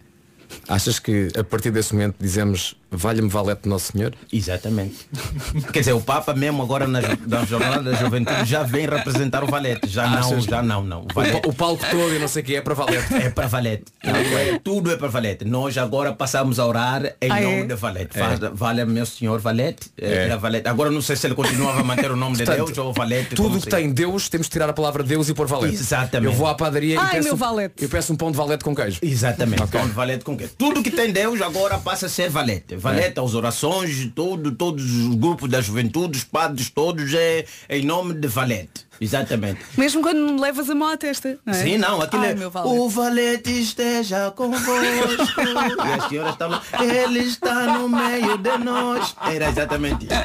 [0.68, 4.14] Achas que a partir desse momento dizemos valha-me Valete Nosso Senhor?
[4.34, 5.08] Exatamente.
[5.72, 9.48] Quer dizer, o Papa mesmo agora na, na Jornada da Juventude já vem representar o
[9.48, 9.88] Valete.
[9.88, 10.44] Já não, Achas?
[10.46, 11.02] já não, não.
[11.46, 13.14] O, o palco todo e não sei o que é para Valete.
[13.14, 13.86] É para Valete.
[14.04, 15.46] Não, é, tudo é para Valete.
[15.46, 17.64] Nós agora passamos a orar em Ah, nome é?
[17.66, 18.18] de Valete.
[18.20, 18.50] É.
[18.54, 19.92] Valha meu senhor Valete.
[20.00, 20.10] É.
[20.12, 20.16] É.
[20.26, 20.68] Era Valete.
[20.68, 23.36] Agora não sei se ele continuava a manter o nome de Portanto, Deus ou Valete.
[23.36, 25.76] Tudo que tem Deus, temos de tirar a palavra Deus e pôr Valete.
[25.76, 26.32] Exatamente.
[26.32, 27.84] Eu vou à padaria Ai, e peço, meu um- Valete.
[27.84, 29.00] eu peço um pão de Valete com queijo.
[29.04, 29.62] Exatamente.
[29.62, 29.80] Ok.
[29.80, 32.76] Pão de Valete com Tudo que tem Deus agora passa a ser Valete.
[32.76, 38.14] Valete, as orações, todo, todos os grupos da juventude, os padres todos é em nome
[38.14, 38.88] de Valete.
[39.02, 39.60] Exatamente.
[39.78, 41.40] Mesmo quando levas a mão à testa.
[41.46, 41.64] Não é?
[41.64, 42.36] Sim, não, aquilo Ai, é.
[42.36, 42.76] meu Valete.
[42.76, 44.72] O valete esteja convosco.
[44.82, 46.62] e a senhora estava.
[46.82, 49.16] Ele está no meio de nós.
[49.26, 50.16] Era exatamente isso.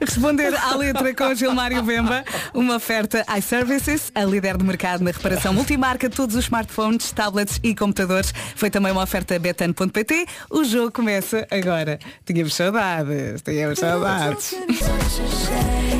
[0.00, 2.24] Responder à letra com Gilmário Vemba,
[2.54, 7.58] uma oferta iServices, a líder de mercado na reparação multimarca de todos os smartphones, tablets
[7.62, 8.32] e computadores.
[8.54, 10.26] Foi também uma oferta betano.pt.
[10.50, 11.98] O jogo começa agora.
[12.24, 14.54] Tínhamos saudades, tínhamos saudades.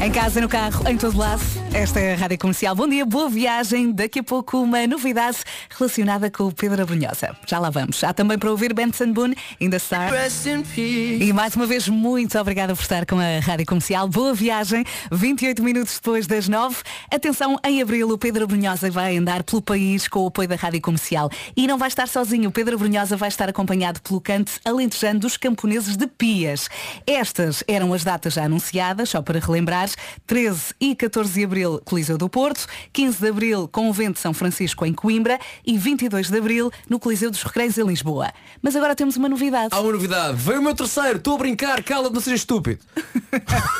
[0.05, 1.42] Em casa, no carro, em todo lado.
[1.74, 2.74] Esta é a Rádio Comercial.
[2.74, 3.92] Bom dia, boa viagem.
[3.92, 5.38] Daqui a pouco uma novidade
[5.76, 7.36] relacionada com o Pedro Abrunhosa.
[7.46, 8.03] Já lá vamos.
[8.05, 10.09] Há também para ouvir Benson Boone, ainda está.
[11.20, 13.88] E mais uma vez, muito obrigada por estar com a Rádio Comercial.
[13.89, 14.09] Comercial.
[14.09, 16.76] Boa viagem, 28 minutos depois das 9.
[17.11, 20.80] Atenção, em abril o Pedro Brunhosa vai andar pelo país com o apoio da Rádio
[20.82, 21.30] Comercial.
[21.57, 25.39] E não vai estar sozinho, o Pedro Brunhosa vai estar acompanhado pelo cante alentejano dos
[25.39, 26.68] camponeses de Pias.
[27.07, 29.89] Estas eram as datas já anunciadas, só para relembrar,
[30.26, 34.84] 13 e 14 de abril, Coliseu do Porto, 15 de abril, Convento de São Francisco
[34.84, 38.32] em Coimbra e 22 de abril, no Coliseu dos Recreios em Lisboa.
[38.61, 39.68] Mas agora temos uma novidade.
[39.70, 40.36] Há uma novidade.
[40.36, 41.16] Veio o meu terceiro.
[41.16, 41.82] Estou a brincar.
[41.82, 42.80] Cala-te, não seja estúpido.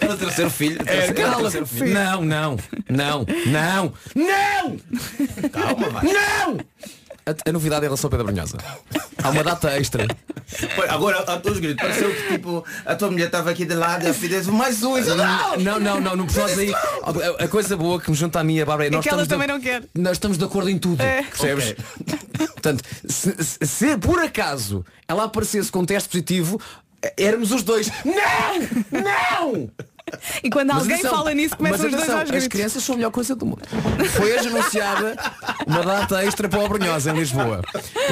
[0.00, 0.78] Era o terceiro filho.
[0.86, 1.94] É, Era o terceiro filho.
[1.94, 2.56] Não, não,
[2.88, 5.48] não, não, não!
[5.50, 6.04] Calma, vai.
[6.04, 6.58] Não!
[7.26, 8.58] A, a novidade em relação ao Pedro Brunhosa.
[9.22, 10.06] Há uma data extra.
[10.76, 13.74] Pô, Agora, a todos os gritos, pareceu que tipo, a tua mulher estava aqui de
[13.74, 14.94] lado e a filha mais um.
[15.00, 15.56] Não!
[15.56, 16.74] Não, não, não, não precisamos aí.
[16.74, 19.02] A, a coisa boa que me junta a mim e a Bárbara é É nós
[19.02, 19.84] que ela também de, não quer.
[19.94, 21.00] Nós estamos de acordo em tudo.
[21.02, 21.22] É.
[21.22, 21.74] Percebes?
[22.52, 26.60] Portanto, se, se- se por acaso ela aparecesse com um teste positivo,
[27.16, 27.90] éramos os dois.
[28.04, 29.00] Não!
[29.02, 29.70] Não!
[30.42, 32.48] E quando Mas alguém atenção, fala nisso, começam os dois aos As gritos.
[32.48, 33.62] crianças são a melhor coisa do mundo.
[34.10, 35.16] Foi hoje anunciada
[35.66, 37.62] uma data extra para o Brunhosa em Lisboa.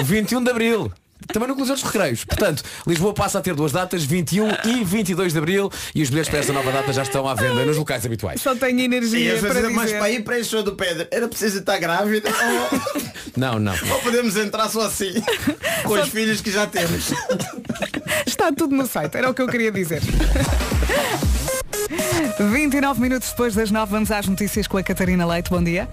[0.03, 0.93] 21 de Abril.
[1.33, 2.25] Também no Coliseu dos Recreios.
[2.25, 6.29] Portanto, Lisboa passa a ter duas datas, 21 e 22 de Abril, e os bilhetes
[6.31, 8.41] para essa nova data já estão à venda nos locais habituais.
[8.41, 9.71] Só tenho energia para dizer.
[9.71, 13.03] mas para ir para esse show do Pedro, era preciso estar grávida ou,
[13.37, 13.73] Não, não.
[13.91, 15.13] ou podemos entrar só assim,
[15.85, 17.11] com os filhos que já temos.
[18.27, 20.03] Está tudo no site, era o que eu queria dizer.
[22.39, 25.51] 29 minutos depois das 9, vamos às notícias com a Catarina Leite.
[25.51, 25.89] Bom dia.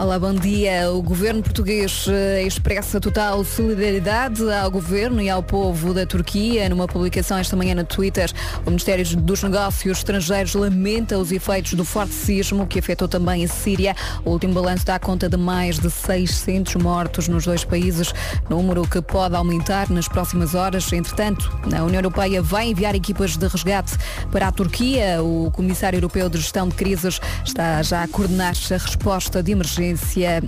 [0.00, 0.92] Olá, bom dia.
[0.92, 6.68] O governo português eh, expressa total solidariedade ao governo e ao povo da Turquia.
[6.68, 8.30] Numa publicação esta manhã no Twitter,
[8.64, 13.48] o Ministério dos Negócios Estrangeiros lamenta os efeitos do forte sismo que afetou também a
[13.48, 13.96] Síria.
[14.24, 18.14] O último balanço dá conta de mais de 600 mortos nos dois países,
[18.48, 20.92] número que pode aumentar nas próximas horas.
[20.92, 23.96] Entretanto, a União Europeia vai enviar equipas de resgate
[24.30, 25.20] para a Turquia.
[25.24, 29.87] O Comissário Europeu de Gestão de Crises está já a coordenar a resposta de emergência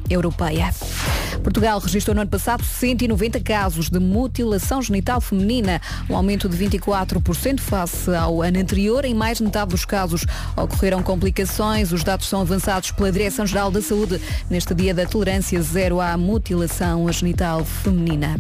[0.09, 0.72] europeia.
[1.43, 7.61] Portugal registrou no ano passado 190 casos de mutilação genital feminina, um aumento de 24%
[7.61, 9.05] face ao ano anterior.
[9.05, 10.26] Em mais de metade dos casos
[10.57, 11.93] ocorreram complicações.
[11.93, 14.20] Os dados são avançados pela Direção-Geral da Saúde
[14.51, 18.38] neste dia da tolerância zero à mutilação genital feminina.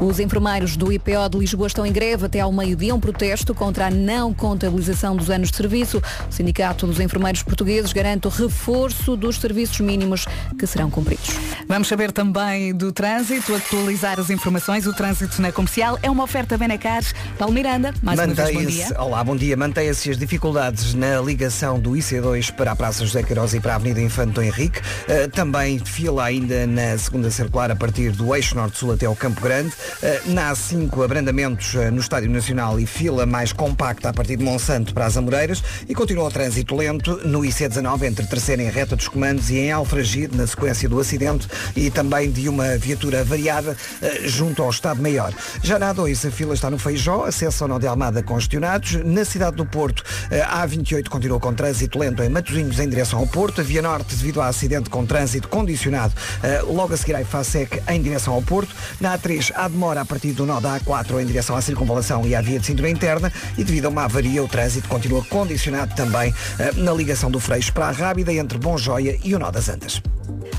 [0.00, 3.86] Os enfermeiros do IPO de Lisboa estão em greve até ao meio-dia, um protesto contra
[3.86, 5.98] a não contabilização dos anos de serviço.
[5.98, 10.26] O Sindicato dos Enfermeiros Portugueses garante o reforço dos serviços mínimos
[10.58, 11.30] que serão cumpridos.
[11.68, 14.86] Vamos saber também do trânsito, atualizar as informações.
[14.86, 17.02] O trânsito na comercial é uma oferta Benacar.
[17.38, 18.84] Paulo Miranda, mais uma vez bom dia.
[18.84, 19.56] Mantém-se, olá, bom dia.
[19.56, 23.76] Mantém-se as dificuldades na ligação do IC2 para a Praça José Queiroz e para a
[23.76, 24.80] Avenida Infante Dom Henrique.
[24.80, 29.40] Uh, também fila ainda na segunda circular a partir do eixo norte-sul até ao Campo
[29.40, 29.68] Grande.
[29.68, 34.44] Uh, na A5, abrandamentos uh, no Estádio Nacional e fila mais compacta a partir de
[34.44, 35.62] Monsanto para as Amoreiras.
[35.88, 39.72] E continua o trânsito lento no IC19 entre Terceira em Reta dos Comandos e em
[40.18, 41.46] Alfragide, na sequência do acidente
[41.76, 45.32] e também de uma viatura variada uh, junto ao Estado Maior.
[45.62, 48.94] Já na A2, a fila está no Feijó, acesso ao Nó de Almada congestionados.
[49.04, 53.18] Na cidade do Porto, eh, a A28 continua com trânsito lento em Matosinhos em direção
[53.18, 53.60] ao Porto.
[53.60, 57.82] A Via Norte, devido a acidente com trânsito condicionado, eh, logo a seguir à FASEC
[57.88, 58.74] em direção ao Porto.
[59.00, 62.34] Na A3, há demora a partir do nó da A4 em direção à circunvalação e
[62.34, 63.32] à via de cintura interna.
[63.56, 67.72] E devido a uma avaria, o trânsito continua condicionado também eh, na ligação do Freixo
[67.72, 69.97] para a Rábida entre Bom Joia e o Nó das Antas.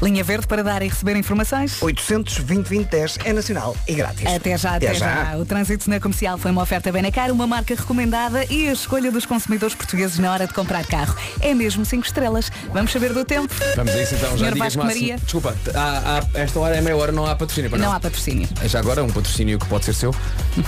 [0.02, 1.82] Linha Verde para dar e receber informações.
[1.82, 2.90] 820
[3.26, 4.26] é nacional e grátis.
[4.26, 5.36] Até já, até, já.
[5.38, 9.26] O trânsito na comercial foi uma oferta Benacar, uma marca recomendada e a escolha dos
[9.26, 11.16] consumidores portugueses na hora de comprar carro.
[11.42, 12.50] É mesmo 5 estrelas.
[12.74, 13.54] Vamos saber do tempo.
[13.76, 14.76] Vamos a isso então, já digas.
[14.78, 15.18] Maria.
[15.18, 17.94] Desculpa, há, há- esta hora é meia hora, não há patrocínio para Não não.
[17.96, 18.48] há patrocínio.
[18.66, 20.16] Já agora um patrocínio que pode ser seu.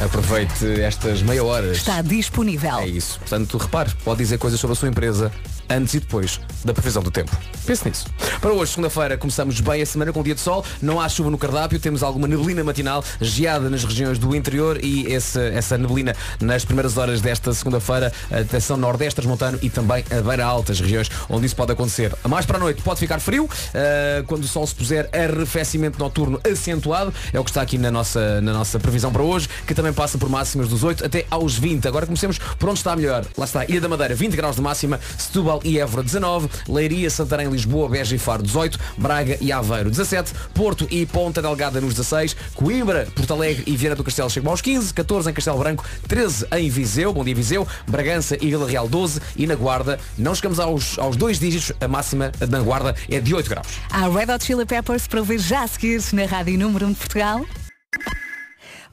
[0.04, 1.78] Aproveite estas meia horas.
[1.78, 2.80] Está disponível.
[2.80, 3.18] É isso.
[3.20, 5.32] Portanto, repare, pode dizer coisas sobre a sua empresa
[5.72, 7.32] antes e depois da previsão do tempo.
[7.66, 8.06] Pense nisso.
[8.40, 10.66] Para hoje, segunda-feira, começamos bem a semana com um dia de sol.
[10.82, 15.06] Não há chuva no cardápio, temos alguma neblina matinal, geada nas regiões do interior e
[15.14, 20.46] esse- essa neblina nas primeiras horas desta segunda-feira, atenção nordeste, transmontano e também a beira
[20.46, 22.14] alta, as regiões onde isso pode acontecer.
[22.28, 26.40] Mais para a noite pode ficar frio, ah, quando o sol se puser, arrefecimento noturno
[26.50, 29.94] acentuado, é o que está aqui na nossa, na nossa previsão para hoje, que também
[29.94, 31.88] passa por máximas dos 8 até aos 20.
[31.88, 33.26] Agora comecemos por onde está melhor.
[33.38, 37.50] Lá está, Ilha da Madeira, 20 graus de máxima, Setúbal e Évora 19, Leiria, Santarém,
[37.50, 42.36] Lisboa, Beja e Faro 18, Braga e Aveiro 17, Porto e Ponta Delgada nos 16,
[42.56, 46.48] Coimbra, Porto Alegre e Viana do Castelo chegam aos 15, 14 em Castelo Branco, 13
[46.54, 50.60] em Viseu, bom dia Viseu, Bragança e Vila Real 12 e na Guarda não chegamos
[50.60, 53.68] aos, aos dois dígitos, a máxima na Guarda é de 8 graus.
[53.90, 56.96] Há Red Hot Chili Peppers para ouvir já a seguir na Rádio Número 1 de
[56.98, 57.46] Portugal.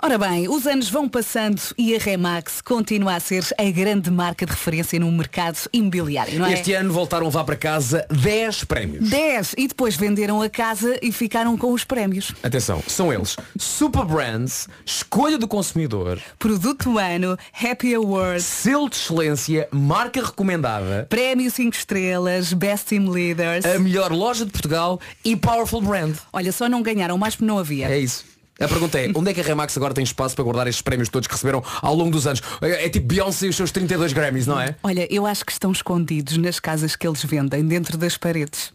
[0.00, 4.46] Ora bem, os anos vão passando e a Remax continua a ser a grande marca
[4.46, 6.52] de referência no mercado imobiliário, não é?
[6.52, 9.10] Este ano voltaram a levar para casa 10 prémios.
[9.10, 12.32] 10 e depois venderam a casa e ficaram com os prémios.
[12.44, 18.94] Atenção, são eles Super Brands, Escolha do Consumidor, Produto do Ano, Happy Awards, Selo de
[18.96, 23.64] Excelência, Marca Recomendada, Prémio 5 Estrelas, Best Team Leaders.
[23.64, 26.14] a melhor loja de Portugal e Powerful Brand.
[26.32, 27.88] Olha, só não ganharam mais porque não havia.
[27.88, 28.37] É isso.
[28.60, 31.08] A pergunta é, onde é que a Remax agora tem espaço para guardar estes prémios
[31.08, 32.42] todos que receberam ao longo dos anos?
[32.60, 34.74] É, é tipo Beyoncé e os seus 32 Grammys, não é?
[34.82, 38.72] Olha, eu acho que estão escondidos nas casas que eles vendem, dentro das paredes.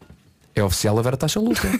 [0.55, 1.67] É oficial a Vera Taxa Luca.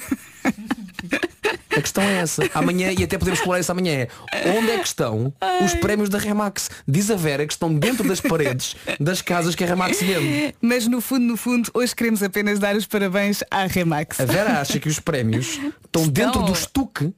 [1.76, 2.48] A questão é essa.
[2.54, 5.34] Amanhã, e até podemos explorar isso amanhã, é onde é que estão
[5.64, 6.70] os prémios da Remax?
[6.88, 10.54] Diz a Vera que estão dentro das paredes das casas que a Remax vende.
[10.62, 14.20] Mas no fundo, no fundo, hoje queremos apenas dar os parabéns à Remax.
[14.20, 17.12] A Vera acha que os prémios estão dentro do estuque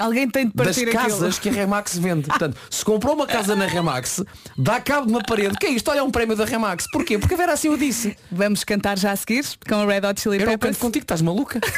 [0.00, 1.40] Alguém tem de das partir casas aquilo.
[1.42, 2.26] que a Remax vende.
[2.28, 4.24] Portanto, se comprou uma casa na Remax,
[4.56, 5.56] dá cabo de uma parede.
[5.58, 5.88] Que é isto?
[5.90, 6.86] Olha um prémio da Remax.
[6.90, 7.18] Porquê?
[7.18, 8.16] Porque a Vera assim o disse.
[8.32, 10.76] Vamos cantar já a seguir com a Red Hot Chili Eu não Peppers.
[10.76, 11.60] canto contigo, estás maluca?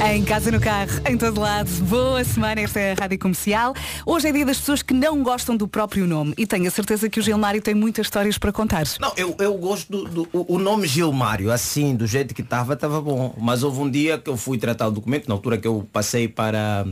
[0.00, 1.68] Em casa, no carro, em todo lado.
[1.84, 3.74] Boa semana, esta é a Rádio Comercial.
[4.06, 6.34] Hoje é dia das pessoas que não gostam do próprio nome.
[6.38, 8.84] E tenho a certeza que o Gilmário tem muitas histórias para contar.
[9.00, 13.00] Não, eu, eu gosto do, do- o nome Gilmário, assim, do jeito que estava, estava
[13.00, 13.34] bom.
[13.38, 16.28] Mas houve um dia que eu fui tratar o documento, na altura que eu passei
[16.28, 16.86] para,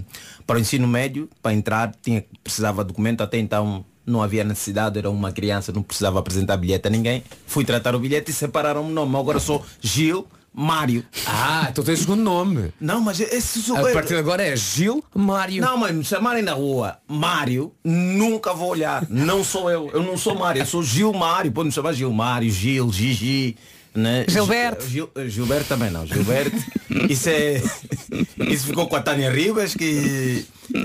[0.46, 4.98] para o ensino médio, para entrar, tinha, precisava de documento, até então não havia necessidade,
[4.98, 7.22] era uma criança, não precisava apresentar bilhete a ninguém.
[7.46, 9.16] Fui tratar o bilhete e separaram-me o nome.
[9.16, 10.26] Agora sou Gil
[10.58, 11.04] Mário.
[11.26, 12.72] Ah, então tens o segundo nome.
[12.80, 15.60] Não, mas esse A partir de agora é Gil Mário.
[15.60, 19.06] Não, mas me chamarem na rua Mário, nunca vou olhar.
[19.10, 19.90] Não sou eu.
[19.92, 21.52] Eu não sou Mário, eu sou Gil Mário.
[21.52, 23.54] Pode me chamar Gil Mário, Gil, Gigi.
[23.96, 24.24] Né?
[24.28, 24.86] Gilberto.
[24.86, 26.06] Gil- Gilberto também não.
[26.06, 26.56] Gilberto.
[27.08, 27.62] Isso é.
[28.48, 30.44] Isso ficou com a Tânia Ribas que.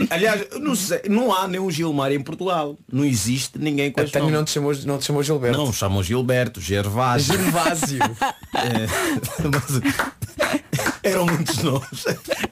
[0.09, 2.77] Aliás, não sei, não há nenhum Gilmário em Portugal.
[2.91, 4.37] Não existe ninguém com A este Tânia nome.
[4.37, 5.57] não te chamou, não te chamou Gilberto.
[5.57, 7.33] Não, chamam Gilberto, Gervásio.
[7.33, 7.99] Gervásio.
[8.53, 10.61] É, mas-
[11.03, 12.05] eram muitos nomes.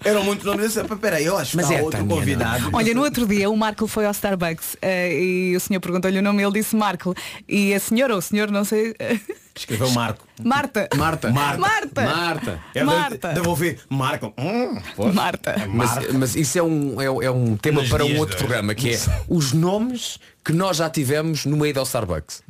[0.03, 0.75] Eram muitos nomes.
[0.75, 2.69] Eu disse, peraí, eu acho Mas que há é outro Tânia, convidado.
[2.73, 6.21] Olha, no outro dia o Marco foi ao Starbucks eh, e o senhor perguntou-lhe o
[6.21, 7.13] nome e ele disse Marco.
[7.47, 8.95] E a senhora ou o senhor, não sei.
[8.97, 9.19] eh,
[9.55, 10.25] Escreveu Marco.
[10.43, 10.87] Marta.
[10.95, 11.29] Marta.
[11.31, 11.59] Marta.
[11.59, 12.01] Marta.
[12.01, 12.59] Marta.
[12.73, 13.27] Eu Marta.
[13.29, 14.33] Devo, devo ouvir Marco.
[14.37, 15.13] Hum, pois.
[15.13, 15.55] Marta.
[15.67, 18.37] Mas, mas isso é um, é, é um tema Nos para um outro de hoje.
[18.37, 22.41] programa, que é os nomes que nós já tivemos no meio do Starbucks.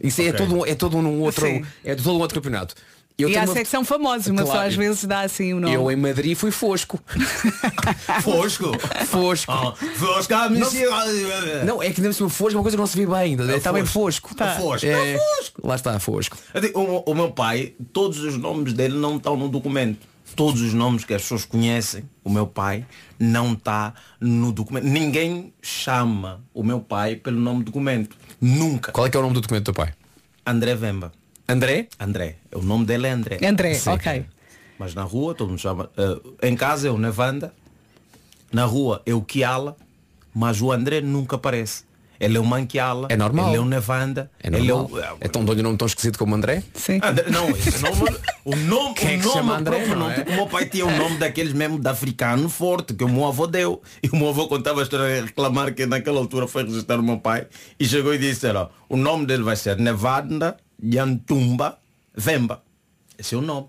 [0.00, 0.38] Isso é, Ok.
[0.38, 1.64] todo, um- é todo um outro, Sim.
[1.84, 2.74] é todo um outro campeonato.
[3.18, 4.58] Eu e há uma- secção famosa, uma Claro.
[4.60, 5.72] só às vezes dá assim o nome.
[5.74, 6.98] Eu em Madrid fui Fosco.
[8.22, 8.72] Fosco.
[9.06, 9.52] Fosco.
[9.52, 10.34] Ah, Fosco.
[10.34, 10.90] ah, Não- monsieur.
[11.64, 13.50] Não, é que deve ser Fosco, é uma coisa que não se vê bem ainda.
[13.52, 14.28] É Está bem Fosco.
[14.28, 14.34] Fosco.
[14.34, 14.54] Tá.
[14.56, 14.86] Fosco.
[14.86, 15.66] É, É Fosco.
[15.66, 16.36] Lá está, Fosco.
[16.74, 20.06] O, o meu pai, todos os nomes dele não estão no documento.
[20.34, 22.86] Todos os nomes que as pessoas conhecem, o meu pai,
[23.18, 24.84] não está no documento.
[24.84, 28.16] Ninguém chama o meu pai pelo nome do documento.
[28.40, 28.92] Nunca.
[28.92, 29.92] Qual é que é o nome do documento do teu pai?
[30.46, 31.12] André Vemba.
[31.48, 31.88] André?
[31.98, 32.36] André.
[32.54, 33.38] O nome dele é André.
[33.46, 33.90] André, Sim.
[33.90, 34.24] ok.
[34.78, 35.90] Mas na rua todo mundo chama.
[35.96, 37.52] eh, em casa é o Nevanda.
[38.52, 39.76] Na rua é o Kiala.
[40.34, 41.84] Mas o André nunca aparece.
[42.18, 43.08] Ele é o Manquiala.
[43.10, 43.48] É normal.
[43.48, 44.30] Ele é o Nevanda.
[44.42, 45.14] É ele é normal.
[45.14, 46.62] o, É tão dou-lhe um nome tão esquisito como André?
[46.72, 47.00] Sim.
[47.02, 49.70] André, não, esse nome, o nome, Quem é o que se nome, chama o André,
[49.76, 50.12] próprio não nome.
[50.12, 50.16] é?
[50.18, 53.26] Tipo, o meu pai tinha o nome daqueles mesmo de africano forte que o meu
[53.26, 53.82] avô deu.
[54.02, 57.02] E o meu avô contava a história a reclamar que naquela altura foi registrar o
[57.02, 57.46] meu pai
[57.78, 61.78] e chegou e disse, ó, o nome dele vai ser Nevada Yantumba
[62.14, 62.62] Vemba.
[63.18, 63.68] Esse é o nome.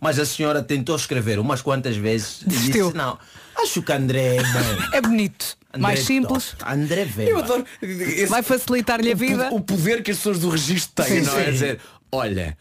[0.00, 2.86] Mas a senhora tentou escrever umas quantas vezes e Desistiu.
[2.86, 3.18] disse, não,
[3.56, 4.88] acho que André é bem.
[4.92, 5.56] É bonito.
[5.72, 6.54] André Mais simples.
[6.58, 6.70] top.
[6.72, 7.30] André Vemba.
[7.30, 7.64] Eu adoro.
[7.82, 9.48] esse- Vai facilitar-lhe a vida.
[9.52, 11.44] o poder que as pessoas do registro têm, Sim, não é?
[11.46, 11.50] sim.
[11.52, 11.80] Dizer,
[12.12, 12.56] olha,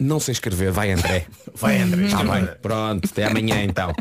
[0.00, 1.26] não sei escrever, vai André.
[1.54, 2.06] Vai André.
[2.06, 2.46] Está escreve.
[2.46, 3.92] bem, pronto, até amanhã então.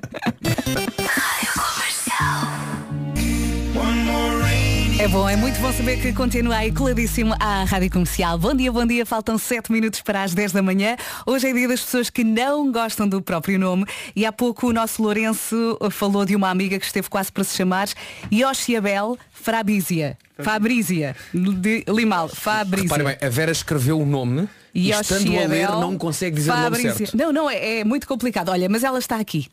[5.03, 8.37] É bom, é muito bom saber que continua aí coladíssimo à Rádio Comercial.
[8.37, 9.05] Bom dia, bom dia.
[9.05, 10.95] Faltam 7 minutos para as 10 da manhã.
[11.25, 13.85] Hoje é dia das pessoas que não gostam do próprio nome.
[14.15, 17.53] E há pouco o nosso Lourenço falou de uma amiga que esteve quase para se
[17.53, 17.89] chamar
[18.31, 20.17] Yoshiabel Fabrízia.
[20.39, 21.17] Fabrízia.
[21.33, 22.29] De Limal.
[22.29, 22.95] Fabrízia.
[22.95, 26.55] Repare bem, a Vera escreveu o nome e estando a ler não consegue dizer o
[26.55, 27.17] nome certo.
[27.17, 28.47] Não, não, é, é muito complicado.
[28.47, 29.49] Olha, mas ela está aqui.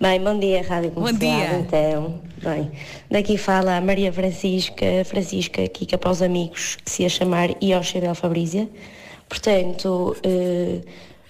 [0.00, 1.48] Bem, bom dia, Rádio Bom Comercial.
[1.48, 1.58] dia.
[1.58, 2.70] Então, bem,
[3.10, 8.14] daqui fala a Maria Francisca, Francisca Kika para os amigos, que se ia chamar Yoshibel
[8.14, 8.68] Fabrízia.
[9.28, 10.80] Portanto, eh,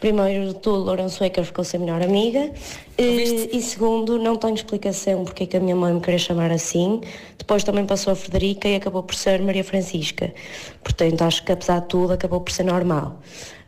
[0.01, 2.51] primeiro de tudo, Lourenço Ecker ficou sem melhor amiga.
[2.99, 6.51] Eh, e segundo, não tenho explicação porque é que a minha mãe me queria chamar
[6.51, 7.01] assim.
[7.38, 10.32] Depois também passou a Frederica e acabou por ser Maria Francisca.
[10.82, 13.20] Portanto, acho que apesar de tudo, acabou por ser normal.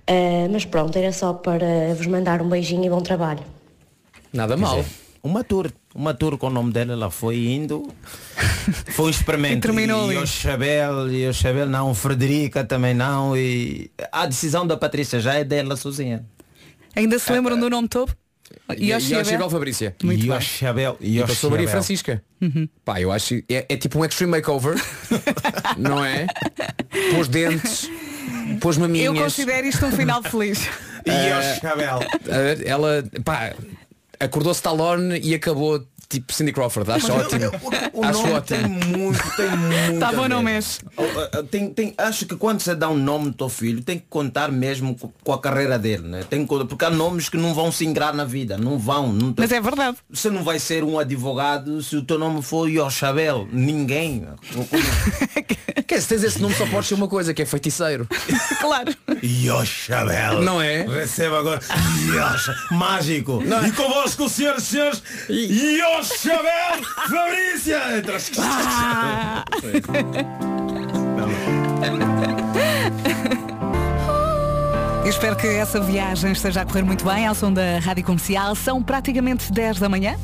[0.07, 3.54] Eh, mas pronto, era só para vos mandar um beijinho e bom trabalho.
[4.35, 4.85] Nada mal.
[5.23, 5.71] uma tour.
[5.95, 7.89] Uma tour com o nome dela, ela foi indo.
[8.95, 9.59] Foi um experimento.
[9.59, 13.37] E terminou e o Chabel, e o Chabel não, Frederica também não.
[13.37, 16.25] E a decisão da Patrícia já é dela sozinha.
[16.97, 18.13] Ainda se lembram do nome todo?
[18.71, 19.95] Yoshibel Fabrícia.
[20.03, 20.35] Muito bem.
[20.35, 20.97] Yoshibel.
[21.01, 21.69] E passou Maria Yoshibel.
[21.69, 22.23] Francisca.
[22.41, 22.69] Uhum.
[22.85, 24.77] Pá, eu acho é, é tipo um extreme makeover,
[25.77, 26.27] não é?
[27.15, 27.91] Pôs dentes,
[28.61, 29.07] pôs maminhas.
[29.07, 30.69] Eu considero isto um final feliz.
[31.07, 31.61] Eh,
[32.29, 33.53] eh, ela, pá,
[34.21, 35.85] acordou Stallone e acabou
[36.15, 36.91] tipo Cindy Crawford.
[36.91, 37.51] Acho Mas ótimo.
[37.93, 38.59] O, o Acho nome ótimo.
[38.59, 39.99] tem muito, tem muito.
[40.01, 40.81] Tá bom, não mexe.
[40.97, 43.99] Oh, oh, Tem, tem, acho que quando você dá um nome do teu filho, tem
[43.99, 46.25] que contar mesmo co- com a carreira dele, né?
[46.29, 49.13] Tem que, porque há nomes que não vão se ingrar na vida, não vão.
[49.13, 49.97] Não tem- Mas é verdade.
[50.11, 53.49] Você não vai ser um advogado se o teu nome for Yoshabel.
[53.53, 54.27] Ninguém.
[55.87, 58.09] Quer dizer, se tens esse nome só pode ser uma coisa, que é feiticeiro.
[58.61, 58.95] claro.
[59.23, 60.43] Yoshabel.
[60.43, 60.83] Não é?
[60.87, 61.61] Receba agora.
[62.09, 62.55] Yosha.
[62.71, 63.43] Mágico.
[63.45, 63.69] Não é?
[63.69, 66.04] E convosco, senhoras e senhores, Yoshabel
[67.09, 67.99] Fabrícia.
[67.99, 69.45] Entre as- Ah!
[75.05, 78.55] Eu espero que essa viagem esteja a correr muito bem ao som da Rádio Comercial.
[78.55, 80.17] São praticamente 10 da manhã.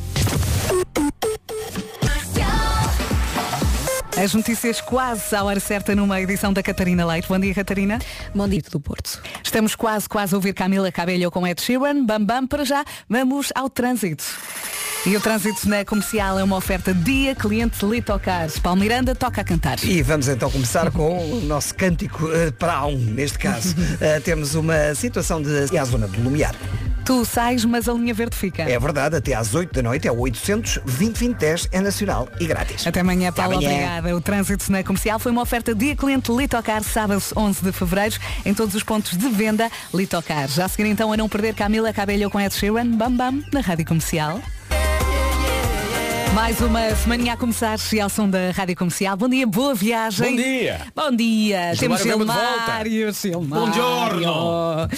[4.23, 7.27] As notícias quase à hora certa numa edição da Catarina Leite.
[7.27, 7.99] Bom dia, Catarina.
[8.35, 9.19] Bom dia do Porto.
[9.43, 12.05] Estamos quase, quase a ouvir Camila Cabello com Ed Sheeran.
[12.05, 12.85] Bam, bam, para já.
[13.09, 14.23] Vamos ao trânsito.
[15.07, 18.59] E o trânsito na comercial é uma oferta dia cliente Litocars.
[18.59, 19.83] Paulo Miranda toca a cantar.
[19.83, 23.75] E vamos então começar com o nosso cântico eh, para um, neste caso.
[24.01, 26.55] Eh, temos uma situação de e à zona do Lumiar.
[27.05, 28.63] Tu sais, mas a linha verde fica.
[28.63, 32.87] É verdade, até às 8 da noite é o 800 2010 é nacional e grátis.
[32.87, 33.55] Até amanhã, Paulo.
[33.55, 33.69] amanhã.
[33.69, 34.10] Obrigada.
[34.15, 38.55] O trânsito na comercial foi uma oferta dia cliente Litocar, sábado 11 de fevereiro, em
[38.55, 40.49] todos os pontos de venda Litocar.
[40.49, 43.61] Já a seguir então a não perder Camila Cabello com Ed Sheeran, Bam Bam, na
[43.61, 44.41] Rádio Comercial.
[46.35, 49.17] Mais uma semaninha a começar e ao som da Rádio Comercial.
[49.17, 50.31] Bom dia, boa viagem.
[50.31, 50.81] Bom dia.
[50.95, 51.73] Bom dia.
[51.77, 52.51] Temos Gama de volta.
[52.51, 53.73] Gilmário, Gilmário.
[53.73, 54.89] Buongiorno.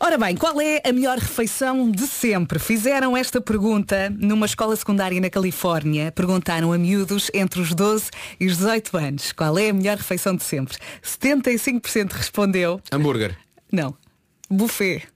[0.00, 2.58] Ora bem, qual é a melhor refeição de sempre?
[2.58, 6.10] Fizeram esta pergunta numa escola secundária na Califórnia.
[6.10, 8.10] Perguntaram a miúdos entre os 12
[8.40, 9.32] e os 18 anos.
[9.32, 10.76] Qual é a melhor refeição de sempre?
[11.00, 12.80] 75% respondeu.
[12.90, 13.36] Hambúrguer.
[13.70, 13.94] Não.
[14.50, 15.11] Buffet.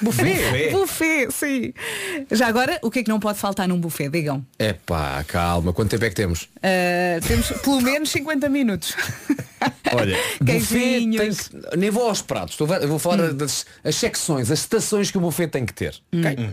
[0.00, 0.70] Buffet?
[0.72, 1.72] buffet, sim.
[2.30, 4.08] Já agora, o que é que não pode faltar num buffet?
[4.08, 4.44] Digam.
[4.58, 5.72] É pá, calma.
[5.72, 6.42] Quanto tempo é que temos?
[6.42, 8.94] Uh, temos pelo menos 50 minutos.
[9.94, 15.18] Olha, buffet que, nem vou aos pratos, vou falar das as secções, as estações que
[15.18, 15.94] o buffet tem que ter.
[16.12, 16.50] ok?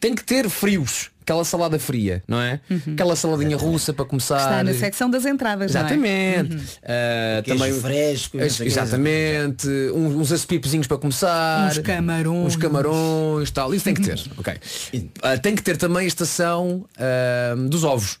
[0.00, 2.60] Tem que ter frios, aquela salada fria, não é?
[2.92, 4.38] Aquela saladinha russa para começar.
[4.38, 5.84] Está na secção das entradas, não é?
[5.84, 6.54] Exatamente.
[6.54, 7.42] Uhum.
[7.44, 9.68] Queijo também fresco, exatamente.
[9.92, 11.70] Uns, uns aspipezinhos para começar.
[11.70, 12.46] Uns camarões.
[12.46, 13.74] Uns camarões, tal.
[13.74, 14.20] Isso tem que ter.
[14.36, 14.54] ok.
[15.22, 18.18] Ah, tem que ter também a estação ah, dos ovos.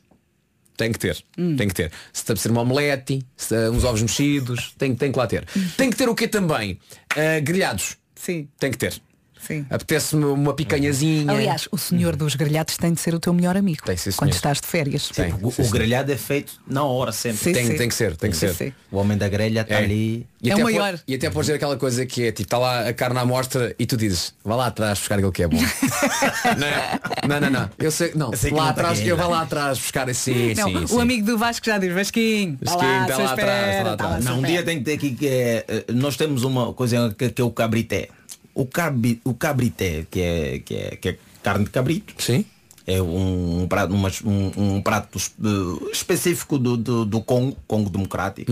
[0.76, 1.16] Tem que ter,
[1.56, 1.90] tem que ter.
[2.12, 5.46] Se deve ser uma omelete, se, ah, uns ovos mexidos, tem, tem que lá ter.
[5.76, 6.78] Tem que ter o quê também?
[7.10, 7.96] Ah, grelhados.
[8.14, 8.48] Sim.
[8.58, 9.00] Tem que ter.
[9.46, 9.64] Sim.
[9.70, 11.30] Apetece-me uma picanhazinha.
[11.32, 13.82] Aliás, o senhor dos grelhados tem de ser o teu melhor amigo.
[13.84, 14.36] Tem, sim, quando senhor.
[14.36, 15.08] estás de férias.
[15.08, 15.32] Tem.
[15.40, 17.38] O, o grelhado é feito na hora sempre.
[17.38, 17.76] Sim, tem, sim.
[17.76, 18.54] tem que ser, tem que Sim, ser.
[18.54, 18.72] sim.
[18.90, 19.84] O homem da grelha está É.
[19.84, 20.26] ali.
[20.42, 20.98] E É até o maior.
[21.06, 23.74] E até pode dizer aquela coisa que é tipo, está lá a carne à mostra
[23.78, 25.58] e tu dizes, vá lá atrás buscar aquilo que é bom.
[26.56, 27.70] não, não, não, não.
[27.78, 28.30] Eu sei, não.
[28.32, 30.76] Eu sei que lá não está atrás, eu vou lá atrás buscar assim, Não, sim,
[30.84, 31.00] o sim.
[31.00, 33.96] amigo do Vasco já diz, Vasquinho, tá Vasquinho, lá, tá só lá atrás, tá lá
[33.96, 34.24] tá atrás.
[34.24, 37.40] Não, um dia tem que ter aqui que é, nós temos uma coisa que, que
[37.42, 38.08] é o cabrité.
[38.56, 42.14] O, cabri, o cabrité, que é, que, é, que é carne de cabrito.
[42.18, 42.42] Sim.
[42.86, 47.90] É um, um prato, uma- um, um prato eh, específico do, do, do Congo, Congo
[47.90, 48.50] Democrático.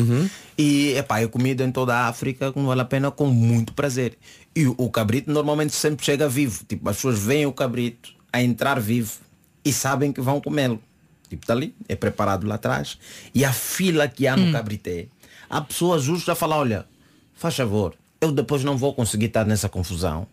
[0.59, 4.19] E epá, é comida em toda a África não vale a pena com muito prazer.
[4.55, 6.65] E o, o cabrito normalmente sempre chega vivo.
[6.69, 9.13] Tipo, as pessoas veem o cabrito a entrar vivo
[9.65, 10.83] e sabem que vão comê-lo.
[11.31, 12.99] Tipo, tá ali, é preparado lá atrás.
[13.35, 15.07] E a fila que há no cabrité,
[15.49, 16.87] há pessoas justas a falar, olha,
[17.35, 17.95] faz favor,
[18.25, 20.27] eu depois não vou conseguir estar nessa confusão.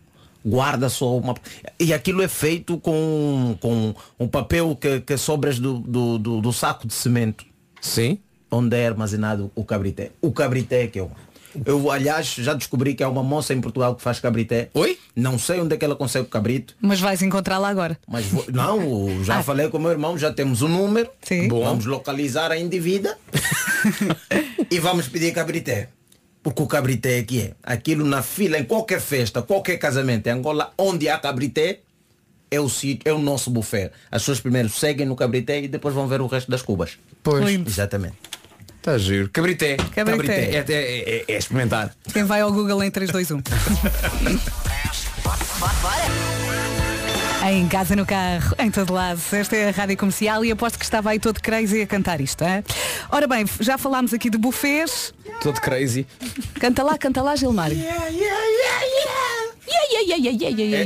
[0.44, 1.34] Guarda só uma.
[1.78, 6.52] E aquilo é feito com, com um papel que, que sobras do, do, do, do
[6.52, 7.44] saco de cimento.
[7.80, 8.18] Sim.
[8.50, 10.10] Onde é armazenado o cabrité.
[10.20, 11.10] O cabrité que eu.
[11.66, 14.70] Eu, aliás, já descobri que há uma moça em Portugal que faz cabrité.
[14.72, 14.98] Oi?
[15.14, 16.74] Não sei onde é que ela consegue o cabrito.
[16.80, 17.98] Mas vais encontrá-la agora.
[18.08, 19.42] Mas vou- não, já Ah.
[19.42, 21.10] falei com o meu irmão, já temos o número.
[21.22, 21.48] Sim.
[21.48, 21.62] Bom.
[21.62, 23.14] Vamos localizar a indivídua
[24.70, 25.88] e vamos pedir cabrité.
[26.42, 27.52] Porque o cabrité é que é.
[27.62, 31.80] Aquilo na fila, em qualquer festa, qualquer casamento em Angola, onde há cabrité,
[32.50, 33.90] é o sítio, é o nosso buffet.
[34.10, 36.98] As pessoas primeiro seguem no cabrité e depois vão ver o resto das cubas.
[37.22, 37.44] Pois.
[37.44, 37.70] Lindo.
[37.70, 38.16] Exatamente.
[38.78, 39.30] Está giro.
[39.30, 39.76] Cabrité.
[39.94, 40.50] Cabrité.
[40.50, 41.94] É, é, é- é experimentar.
[42.12, 43.40] Quem vai ao Google em 3, 2, 1.
[47.44, 49.20] Em casa, no carro, em todo lado.
[49.32, 52.44] Esta é a rádio comercial e aposto que estava aí todo crazy a cantar isto.
[52.44, 52.62] Hein?
[53.10, 55.12] Ora bem, já falámos aqui de buffets.
[55.42, 56.06] Todo crazy.
[56.60, 57.72] Canta lá, canta lá, Gilmar.
[57.72, 57.74] É,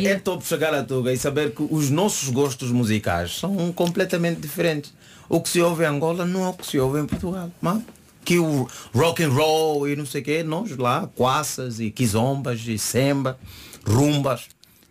[0.04, 4.94] é top chegar a Tuga e saber que os nossos gostos musicais são completamente diferentes.
[5.28, 7.50] O que se ouve em Angola não é o que se ouve em Portugal.
[7.61, 7.82] Mas
[8.24, 12.66] que o rock and roll e não sei o quê, nós lá, quassas e quizombas
[12.66, 13.38] e semba,
[13.86, 14.48] rumbas.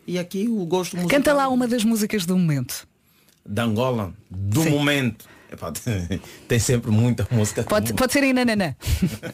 [0.07, 2.87] E aqui o gosto musical Canta lá uma das músicas do momento.
[3.45, 5.25] da Angola, do momento.
[5.51, 5.71] Epá,
[6.47, 7.63] tem sempre muita música.
[7.63, 8.75] Pode, pode ser em nananã.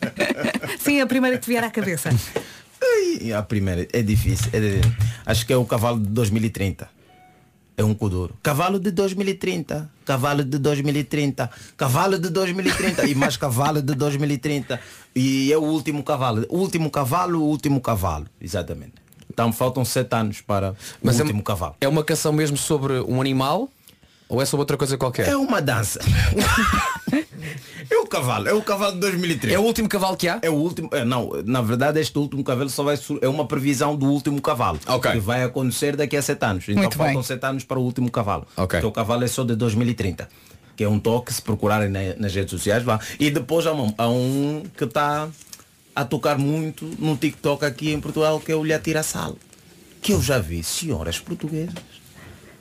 [0.79, 2.09] Sim, a primeira que te vier à cabeça.
[3.37, 4.49] A primeira é difícil.
[4.53, 4.81] é
[5.25, 6.89] acho que é o cavalo de 2030.
[7.77, 8.35] É um kuduro.
[8.43, 9.89] Cavalo de 2030.
[10.05, 11.49] Cavalo de 2030.
[11.77, 13.07] Cavalo de 2030.
[13.07, 14.79] E mais cavalo de 2030.
[15.15, 16.45] E é o último cavalo.
[16.49, 18.27] O último cavalo, o último cavalo.
[18.39, 18.93] Exatamente.
[19.41, 21.75] Então faltam sete anos para Mas o é- último cavalo.
[21.81, 23.67] É uma canção mesmo sobre um animal
[24.29, 25.27] ou é sobre outra coisa qualquer?
[25.27, 25.99] É uma dança.
[27.89, 29.53] é o cavalo, é o cavalo de 2003.
[29.53, 30.39] É o último cavalo que há?
[30.43, 30.89] É o último.
[30.93, 34.39] é, não, na verdade este último cavalo só vai sur- é uma previsão do último
[34.41, 34.79] cavalo.
[34.87, 35.11] Ok.
[35.11, 36.63] Que vai acontecer daqui a sete anos.
[36.69, 37.23] Então Muito faltam bem.
[37.23, 38.45] sete anos para o último cavalo.
[38.55, 38.79] Ok.
[38.79, 40.29] Porque o cavalo é só de 2030.
[40.75, 42.99] Que é um toque, se procurarem na- nas redes sociais, vá.
[43.19, 45.27] E depois há um, há um que está
[45.95, 49.35] a tocar muito no TikTok aqui em Portugal, que é o Lhe Atira Sal.
[50.01, 51.75] Que eu já vi senhoras portuguesas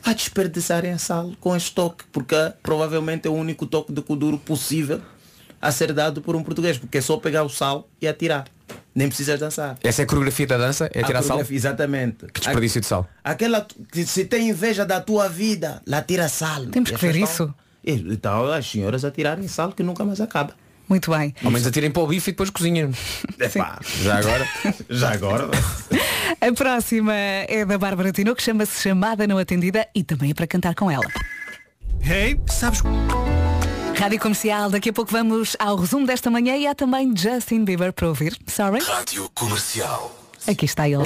[0.05, 4.39] a desperdiçarem a sal com este toque, porque provavelmente é o único toque de kuduro
[4.39, 5.01] possível
[5.61, 8.47] a ser dado por um português, porque é só pegar o sal e atirar.
[8.95, 9.79] Nem precisas dançar.
[9.83, 10.91] Essa é a coreografia da dança?
[10.93, 11.41] É A tirar sal?
[11.49, 12.27] Exatamente.
[12.33, 13.07] Que desperdício de sal.
[13.23, 16.67] Aquela que se tem inveja da tua vida, lá tira sal.
[16.67, 17.55] Temos E que ver isso.
[17.85, 20.55] Então as senhoras a tirarem sal que nunca mais acaba.
[20.91, 21.33] Muito bem.
[21.45, 22.91] Ao menos atirem para o bife e depois cozinham.
[23.39, 24.49] Epá, Já agora.
[24.91, 25.49] já agora.
[26.41, 30.47] A próxima é da Bárbara Tino, que chama-se Chamada Não Atendida e também é para
[30.47, 31.07] cantar com ela.
[32.03, 32.83] Hey, sabes?
[33.99, 37.93] Rádio Comercial, daqui a pouco vamos ao resumo desta manhã e há também Justin Bieber
[37.93, 38.37] para ouvir.
[38.47, 38.83] Sorry?
[38.83, 40.20] Rádio Comercial.
[40.51, 41.05] Aqui está ele.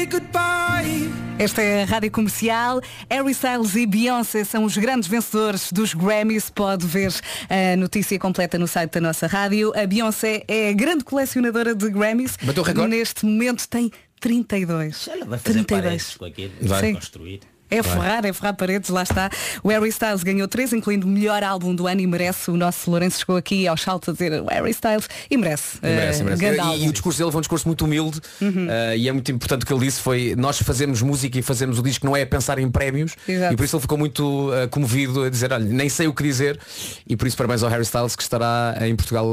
[1.38, 2.80] Esta é a Rádio Comercial.
[3.10, 6.48] Harry Styles e Beyoncé são os grandes vencedores dos Grammys.
[6.48, 7.12] Pode ver
[7.50, 9.70] a notícia completa no site da nossa rádio.
[9.76, 12.38] A Beyoncé é a grande colecionadora de Grammys.
[12.42, 12.88] Bateu o recorde?
[12.88, 15.08] Neste momento tem 32.
[15.08, 15.82] Ela vai fazer 32.
[15.82, 16.52] paredes com aquilo.
[16.62, 16.68] Vai.
[16.68, 16.94] Vai Sim.
[16.94, 17.40] construir.
[17.74, 17.92] É Vai.
[17.92, 19.30] ferrar, é ferrar paredes, lá está.
[19.62, 22.50] O Harry Styles ganhou três, incluindo o melhor álbum do ano e merece.
[22.50, 25.78] O nosso Lourenço chegou aqui aos saltos a dizer o Harry Styles e merece.
[25.82, 26.44] Merece, Eh, merece.
[26.78, 29.62] E, e o discurso dele foi um discurso muito humilde eh, e é muito importante
[29.62, 32.26] o que ele disse foi nós fazemos música e fazemos o disco não é a
[32.26, 33.52] pensar em prémios Exato.
[33.54, 36.22] e por isso ele ficou muito eh, comovido a dizer olha nem sei o que
[36.22, 36.58] dizer
[37.06, 39.26] e por isso parabéns ao Harry Styles que estará em Portugal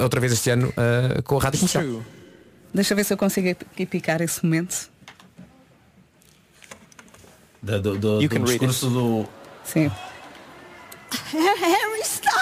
[0.00, 0.72] outra vez este ano
[1.24, 2.02] com a rádio comercial.
[2.72, 4.90] Deixa ver se eu consigo ep- picar esse momento.
[7.68, 9.28] Do, do, do, You do can read discurso do.
[9.62, 9.90] Sim.
[11.10, 12.38] Harry Styles!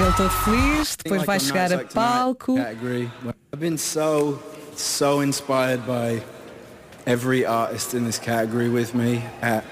[0.00, 2.58] Ele todo feliz, depois vai chegar a palco.
[2.58, 4.42] I've been so,
[4.74, 6.22] so inspired by
[7.06, 9.64] every artist in this category with me at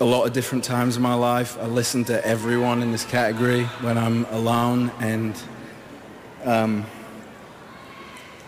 [0.00, 1.58] a lot of different times in my life.
[1.60, 5.34] I listen to everyone in this category when I'm alone and
[6.44, 6.86] um,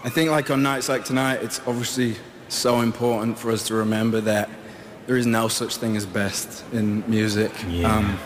[0.05, 2.15] I think like on nights like tonight, it's obviously
[2.49, 4.49] so important for us to remember that
[5.07, 7.53] there is no such thing as best in music.
[7.69, 7.95] Yeah.
[7.95, 8.19] Um,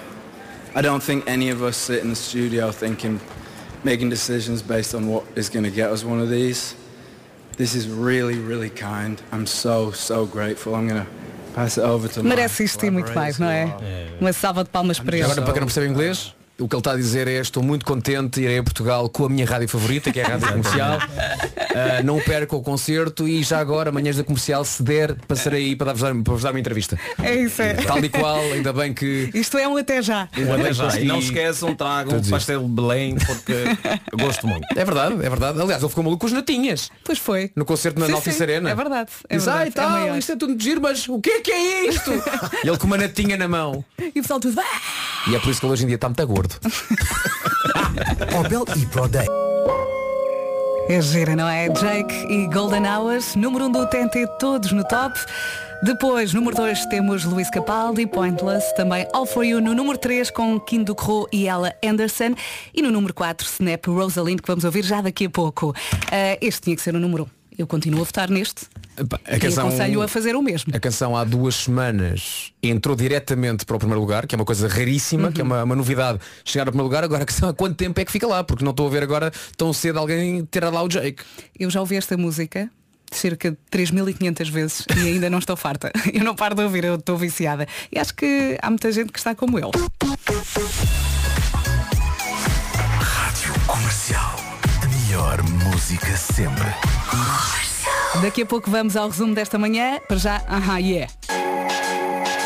[0.74, 3.20] I don't think any of us sit in the studio thinking,
[3.84, 6.74] making decisions based on what is going to get us one of these.
[7.56, 9.20] This is really, really kind.
[9.32, 10.74] I'm so, so grateful.
[10.74, 11.10] I'm going to
[11.54, 13.74] pass it over to Merece isto e muito mais, não é?
[14.20, 15.24] Uma salva de palmas para ele.
[15.24, 17.84] Agora para quem não percebe inglês o que ele está a dizer é estou muito
[17.84, 20.98] contente irei a Portugal com a minha rádio favorita que é a rádio comercial
[21.72, 25.76] Ah, não perca o concerto e já agora amanhãs da comercial se der passarei aí
[25.76, 27.74] para dar, para vos dar uma entrevista É isso, é.
[27.74, 30.28] tal e qual ainda bem que Isto é um até já.
[30.36, 30.98] Um até já.
[30.98, 32.30] E não esqueçam, tragam traduzir.
[32.30, 33.54] pastel de Belém, porque
[34.18, 34.66] gosto muito.
[34.76, 35.60] É verdade, é verdade.
[35.60, 36.90] Aliás, ele ficou maluco com as natinhas.
[37.04, 37.50] Pois foi.
[37.54, 38.70] No concerto na sim, Arena.
[38.70, 39.10] É verdade.
[39.28, 41.30] É Diz, verdade, ai é tal, maior." isto é tudo de giro, mas o que
[41.30, 42.10] é que é isto?
[42.64, 43.84] e ele com uma natinha na mão.
[43.98, 44.60] E o pessoal tudo.
[44.60, 44.64] "Ah!"
[45.28, 46.54] E é por isso que ele hoje em dia está muito gordo.
[48.38, 49.26] Opel e Pro Day.
[50.88, 51.68] É gira, não é?
[51.68, 55.18] Jake e Golden Hours, número 1 um do TNT, todos no top.
[55.82, 60.58] Depois, número 2, temos Luís Capaldi, Pointless, também All For You no número 3 com
[60.58, 62.34] Kim Ducro e Ella Anderson.
[62.74, 65.74] E no número 4, Snap Rosalind, que vamos ouvir já daqui a pouco.
[66.10, 67.26] Ah, este tinha que ser o número 1.
[67.26, 67.39] Um.
[67.56, 68.66] Eu continuo a votar neste.
[68.96, 70.74] Epá, e aconselho a fazer o mesmo.
[70.74, 74.68] A canção há duas semanas entrou diretamente para o primeiro lugar, que é uma coisa
[74.68, 77.04] raríssima, que é uma, uma novidade chegar ao primeiro lugar.
[77.04, 79.02] Agora a questão é quanto tempo é que fica lá, porque não estou a ver
[79.02, 81.22] agora tão cedo alguém ter lá o Jake.
[81.58, 82.70] Eu já ouvi esta música
[83.10, 85.90] cerca de 3.500 vezes e ainda não estou farta.
[86.12, 87.66] Eu não paro de ouvir, eu estou viciada.
[87.90, 89.70] E acho que há muita gente que está como eu.
[93.00, 93.99] Rádio Comercial.
[95.10, 96.68] Melhor música sempre.
[98.22, 99.98] Daqui a pouco vamos ao resumo desta manhã.
[100.06, 101.12] Para já, aham, yeah.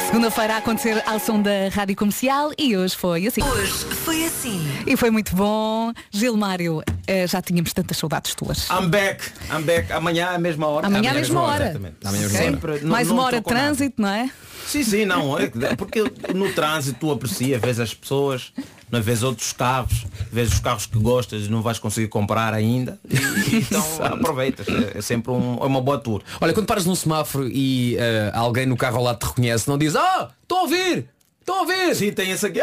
[0.07, 3.43] Segunda-feira a acontecer ao som da Rádio Comercial e hoje foi assim.
[3.43, 4.61] Hoje foi assim.
[4.87, 5.93] E foi muito bom.
[6.11, 8.69] Gilmário, eh, já tínhamos tantas saudades tuas.
[8.71, 9.93] I'm back, I'm back.
[9.93, 10.87] Amanhã à mesma hora.
[10.87, 11.65] Amanhã à mesma hora.
[11.65, 11.97] Exatamente.
[12.05, 12.81] Amanhã à mesma Sempre.
[12.81, 13.67] Não- Mais não uma hora de trocou nada.
[13.77, 14.31] trânsito, não é?
[14.67, 15.39] Sim, sim, não.
[15.39, 16.01] é que- Porque
[16.35, 18.53] no trânsito tu aprecias, vês as pessoas,
[18.91, 19.03] não é?
[19.03, 22.99] vês outros carros, vês os carros que gostas e não vais conseguir comprar ainda.
[23.11, 24.67] E, então aproveitas.
[24.69, 26.23] É, é sempre um- é uma boa tour.
[26.41, 29.77] Olha, quando paras num semáforo e eh, alguém no carro ao lado te reconhece, não
[29.77, 31.09] diz, ah, estou a ouvir!
[31.45, 31.95] Estou a ouvir!
[31.95, 32.61] Sim, tem esse aqui.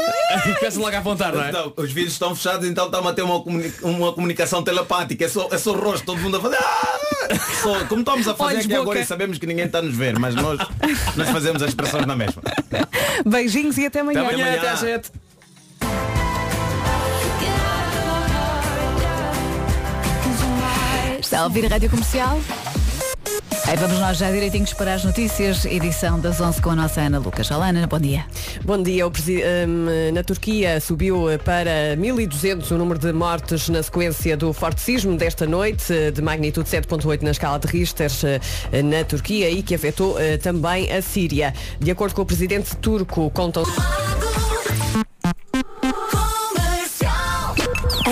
[0.58, 1.50] Começa logo a apontar, não é?
[1.50, 5.26] Então, os vídeos estão fechados, então estamos a ter uma, comuni- uma comunicação telepática.
[5.26, 6.56] É só, é só o rosto, todo mundo a fazer.
[6.56, 6.98] "Ah!"
[7.62, 9.94] Só- como estamos a fazer Olhos, aqui agora e sabemos que ninguém está a nos
[9.94, 10.58] ver, mas nós,
[11.16, 12.40] nós fazemos as expressões na mesma.
[13.26, 14.22] Beijinhos e até amanhã.
[14.24, 15.10] Até amanhã, até às sete.
[21.20, 22.38] Está a ouvir a Rádio Comercial?
[23.66, 27.18] Aí vamos nós já direitinhos para as notícias, edição das 11 com a nossa Ana
[27.18, 27.50] Lucas.
[27.50, 28.26] Olá Ana, bom dia.
[28.64, 29.06] Bom dia.
[29.06, 35.16] Hum, na Turquia subiu para 1.200 o número de mortes na sequência do forte sismo
[35.16, 38.10] desta noite, eh, de magnitude 7.8 na escala de Richter
[38.72, 41.54] eh, na Turquia e que afetou eh, também a Síria.
[41.78, 43.64] De acordo com o presidente turco, contam...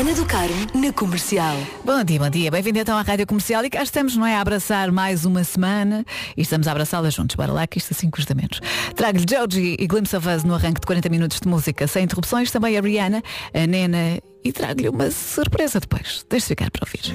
[0.03, 1.57] Ana do Carmo na comercial.
[1.85, 2.51] Bom dia, bom dia.
[2.51, 4.35] Bem-vindo então à Rádio Comercial e cá estamos, não é?
[4.35, 6.05] A abraçar mais uma semana
[6.37, 7.37] e estamos a abraçá-la juntos.
[7.37, 8.61] Bora lá que isto assim custa menos.
[8.97, 12.51] Trago-lhe Joji e Glimpse of Us no arranque de 40 minutos de música sem interrupções.
[12.51, 13.23] Também a Rihanna,
[13.55, 16.27] a Nena e trago-lhe uma surpresa depois.
[16.29, 17.15] Deixe ficar para ouvir.